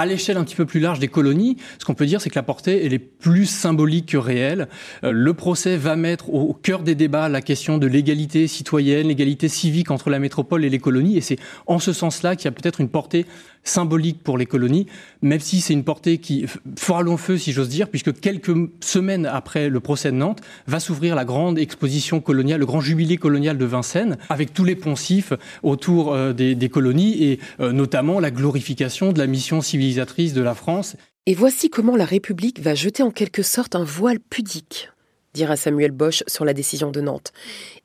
à 0.01 0.05
l'échelle 0.07 0.37
un 0.37 0.43
petit 0.43 0.55
peu 0.55 0.65
plus 0.65 0.79
large 0.79 0.97
des 0.97 1.07
colonies, 1.07 1.57
ce 1.77 1.85
qu'on 1.85 1.93
peut 1.93 2.07
dire, 2.07 2.21
c'est 2.21 2.31
que 2.31 2.39
la 2.39 2.43
portée 2.43 2.83
elle 2.85 2.93
est 2.93 2.99
plus 2.99 3.45
symbolique 3.45 4.07
que 4.07 4.17
réelle. 4.17 4.67
Euh, 5.03 5.11
le 5.11 5.33
procès 5.35 5.77
va 5.77 5.95
mettre 5.95 6.33
au 6.33 6.53
cœur 6.53 6.81
des 6.81 6.95
débats 6.95 7.29
la 7.29 7.41
question 7.41 7.77
de 7.77 7.85
l'égalité 7.85 8.47
citoyenne, 8.47 9.07
l'égalité 9.07 9.47
civique 9.47 9.91
entre 9.91 10.09
la 10.09 10.17
métropole 10.17 10.65
et 10.65 10.69
les 10.69 10.79
colonies, 10.79 11.17
et 11.17 11.21
c'est 11.21 11.37
en 11.67 11.77
ce 11.77 11.93
sens-là 11.93 12.35
qu'il 12.35 12.45
y 12.45 12.47
a 12.47 12.51
peut-être 12.51 12.81
une 12.81 12.89
portée 12.89 13.27
symbolique 13.63 14.23
pour 14.23 14.37
les 14.37 14.45
colonies, 14.45 14.87
même 15.21 15.39
si 15.39 15.61
c'est 15.61 15.73
une 15.73 15.83
portée 15.83 16.17
qui 16.17 16.45
fera 16.77 17.01
long 17.01 17.17
feu, 17.17 17.37
si 17.37 17.51
j'ose 17.51 17.69
dire, 17.69 17.89
puisque 17.89 18.19
quelques 18.19 18.55
semaines 18.81 19.25
après 19.25 19.69
le 19.69 19.79
procès 19.79 20.11
de 20.11 20.17
Nantes, 20.17 20.41
va 20.67 20.79
s'ouvrir 20.79 21.15
la 21.15 21.25
grande 21.25 21.59
exposition 21.59 22.19
coloniale, 22.21 22.59
le 22.59 22.65
grand 22.65 22.81
jubilé 22.81 23.17
colonial 23.17 23.57
de 23.57 23.65
Vincennes, 23.65 24.17
avec 24.29 24.53
tous 24.53 24.63
les 24.63 24.75
poncifs 24.75 25.33
autour 25.63 26.13
euh, 26.13 26.33
des, 26.33 26.69
colonies 26.69 27.23
et 27.23 27.39
euh, 27.59 27.71
notamment 27.71 28.19
la 28.19 28.31
glorification 28.31 29.11
de 29.11 29.19
la 29.19 29.27
mission 29.27 29.61
civilisatrice 29.61 30.33
de 30.33 30.41
la 30.41 30.55
France. 30.55 30.95
Et 31.25 31.35
voici 31.35 31.69
comment 31.69 31.95
la 31.95 32.05
République 32.05 32.61
va 32.61 32.75
jeter 32.75 33.03
en 33.03 33.11
quelque 33.11 33.43
sorte 33.43 33.75
un 33.75 33.83
voile 33.83 34.19
pudique 34.19 34.89
dira 35.33 35.55
Samuel 35.55 35.91
Bosch 35.91 36.23
sur 36.27 36.45
la 36.45 36.53
décision 36.53 36.91
de 36.91 37.01
Nantes, 37.01 37.31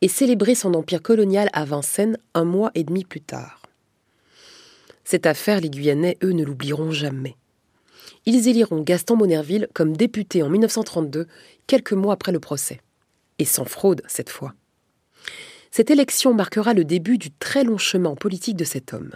et 0.01 0.07
célébrer 0.07 0.55
son 0.55 0.73
empire 0.73 1.01
colonial 1.01 1.49
à 1.53 1.65
Vincennes 1.65 2.17
un 2.33 2.43
mois 2.43 2.71
et 2.75 2.83
demi 2.83 3.05
plus 3.05 3.21
tard. 3.21 3.56
Cette 5.09 5.25
affaire, 5.25 5.61
les 5.61 5.69
Guyanais, 5.69 6.17
eux, 6.21 6.33
ne 6.33 6.43
l'oublieront 6.43 6.91
jamais. 6.91 7.37
Ils 8.25 8.49
éliront 8.49 8.81
Gaston 8.81 9.15
Monerville 9.15 9.69
comme 9.73 9.95
député 9.95 10.43
en 10.43 10.49
1932, 10.49 11.27
quelques 11.65 11.93
mois 11.93 12.15
après 12.15 12.33
le 12.33 12.41
procès. 12.41 12.81
Et 13.39 13.45
sans 13.45 13.63
fraude, 13.63 14.01
cette 14.09 14.29
fois. 14.29 14.53
Cette 15.71 15.91
élection 15.91 16.33
marquera 16.33 16.73
le 16.73 16.83
début 16.83 17.17
du 17.17 17.31
très 17.31 17.63
long 17.63 17.77
chemin 17.77 18.15
politique 18.15 18.57
de 18.57 18.65
cet 18.65 18.93
homme. 18.93 19.13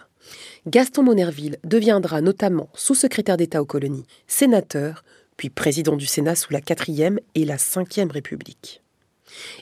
Gaston 0.66 1.04
Monerville 1.04 1.58
deviendra 1.66 2.22
notamment 2.22 2.70
sous-secrétaire 2.74 3.36
d'État 3.36 3.62
aux 3.62 3.66
colonies, 3.66 4.06
sénateur, 4.28 5.04
puis 5.36 5.50
président 5.50 5.98
du 5.98 6.06
Sénat 6.06 6.36
sous 6.36 6.54
la 6.54 6.62
quatrième 6.62 7.20
et 7.36 7.44
la 7.44 7.58
cinquième 7.58 8.12
République. 8.12 8.82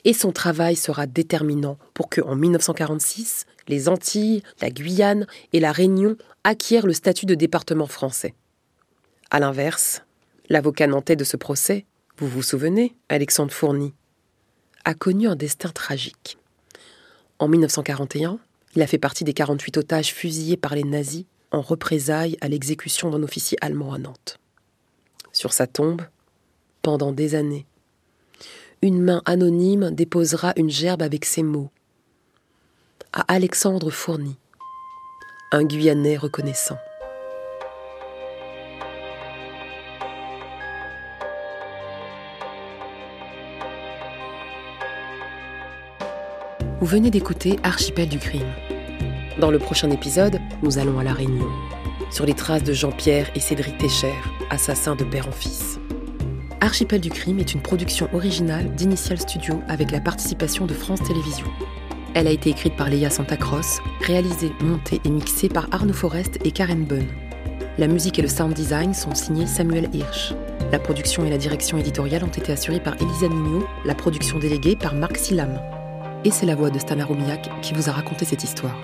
Et 0.04 0.12
son 0.12 0.32
travail 0.32 0.76
sera 0.76 1.06
déterminant 1.06 1.78
pour 1.94 2.08
que, 2.08 2.20
en 2.20 2.36
1946, 2.36 3.46
les 3.68 3.88
Antilles, 3.88 4.42
la 4.60 4.70
Guyane 4.70 5.26
et 5.52 5.60
la 5.60 5.72
Réunion 5.72 6.16
acquièrent 6.44 6.86
le 6.86 6.92
statut 6.92 7.26
de 7.26 7.34
département 7.34 7.86
français. 7.86 8.34
A 9.30 9.38
l'inverse, 9.40 10.02
l'avocat 10.48 10.86
nantais 10.86 11.16
de 11.16 11.24
ce 11.24 11.36
procès, 11.36 11.86
vous 12.18 12.28
vous 12.28 12.42
souvenez, 12.42 12.94
Alexandre 13.08 13.52
Fourny, 13.52 13.94
a 14.84 14.94
connu 14.94 15.28
un 15.28 15.36
destin 15.36 15.70
tragique. 15.70 16.38
En 17.38 17.48
1941, 17.48 18.38
il 18.76 18.82
a 18.82 18.86
fait 18.86 18.98
partie 18.98 19.24
des 19.24 19.32
48 19.32 19.78
otages 19.78 20.12
fusillés 20.12 20.56
par 20.56 20.74
les 20.74 20.84
nazis 20.84 21.24
en 21.50 21.60
représailles 21.60 22.36
à 22.40 22.48
l'exécution 22.48 23.10
d'un 23.10 23.22
officier 23.22 23.58
allemand 23.60 23.92
à 23.92 23.98
Nantes. 23.98 24.38
Sur 25.32 25.52
sa 25.52 25.66
tombe, 25.66 26.02
pendant 26.82 27.12
des 27.12 27.34
années, 27.34 27.66
une 28.82 29.02
main 29.02 29.20
anonyme 29.26 29.90
déposera 29.90 30.54
une 30.56 30.70
gerbe 30.70 31.02
avec 31.02 31.26
ces 31.26 31.42
mots 31.42 31.70
à 33.12 33.22
Alexandre 33.32 33.90
Fourny, 33.90 34.36
un 35.52 35.64
Guyanais 35.64 36.16
reconnaissant. 36.16 36.78
Vous 46.80 46.86
venez 46.86 47.10
d'écouter 47.10 47.58
Archipel 47.62 48.08
du 48.08 48.18
crime. 48.18 48.50
Dans 49.38 49.50
le 49.50 49.58
prochain 49.58 49.90
épisode, 49.90 50.38
nous 50.62 50.78
allons 50.78 50.98
à 51.00 51.04
La 51.04 51.12
Réunion, 51.12 51.50
sur 52.10 52.24
les 52.24 52.34
traces 52.34 52.64
de 52.64 52.72
Jean-Pierre 52.72 53.30
et 53.34 53.40
Cédric 53.40 53.76
Técher, 53.76 54.14
assassins 54.48 54.96
de 54.96 55.04
père 55.04 55.28
en 55.28 55.32
fils. 55.32 55.79
Archipel 56.62 57.00
du 57.00 57.08
crime 57.08 57.38
est 57.38 57.54
une 57.54 57.62
production 57.62 58.06
originale 58.12 58.70
d'Initial 58.74 59.18
Studio 59.18 59.62
avec 59.68 59.90
la 59.90 60.00
participation 60.00 60.66
de 60.66 60.74
France 60.74 61.02
Télévisions. 61.02 61.50
Elle 62.12 62.26
a 62.26 62.32
été 62.32 62.50
écrite 62.50 62.76
par 62.76 62.90
Léa 62.90 63.08
Santacross, 63.08 63.80
réalisée, 64.02 64.52
montée 64.60 65.00
et 65.04 65.10
mixée 65.10 65.48
par 65.48 65.68
Arnaud 65.72 65.94
Forest 65.94 66.38
et 66.44 66.50
Karen 66.50 66.84
Bunn. 66.84 67.06
La 67.78 67.86
musique 67.86 68.18
et 68.18 68.22
le 68.22 68.28
sound 68.28 68.52
design 68.52 68.92
sont 68.92 69.14
signés 69.14 69.46
Samuel 69.46 69.88
Hirsch. 69.94 70.34
La 70.70 70.78
production 70.78 71.24
et 71.24 71.30
la 71.30 71.38
direction 71.38 71.78
éditoriale 71.78 72.24
ont 72.24 72.28
été 72.28 72.52
assurées 72.52 72.80
par 72.80 72.94
Elisa 73.00 73.28
Mignot, 73.28 73.66
la 73.86 73.94
production 73.94 74.38
déléguée 74.38 74.76
par 74.76 74.94
Marc 74.94 75.16
Silam. 75.16 75.58
Et 76.26 76.30
c'est 76.30 76.46
la 76.46 76.56
voix 76.56 76.68
de 76.68 76.78
Stana 76.78 77.06
Romiak 77.06 77.48
qui 77.62 77.72
vous 77.72 77.88
a 77.88 77.92
raconté 77.92 78.26
cette 78.26 78.44
histoire. 78.44 78.76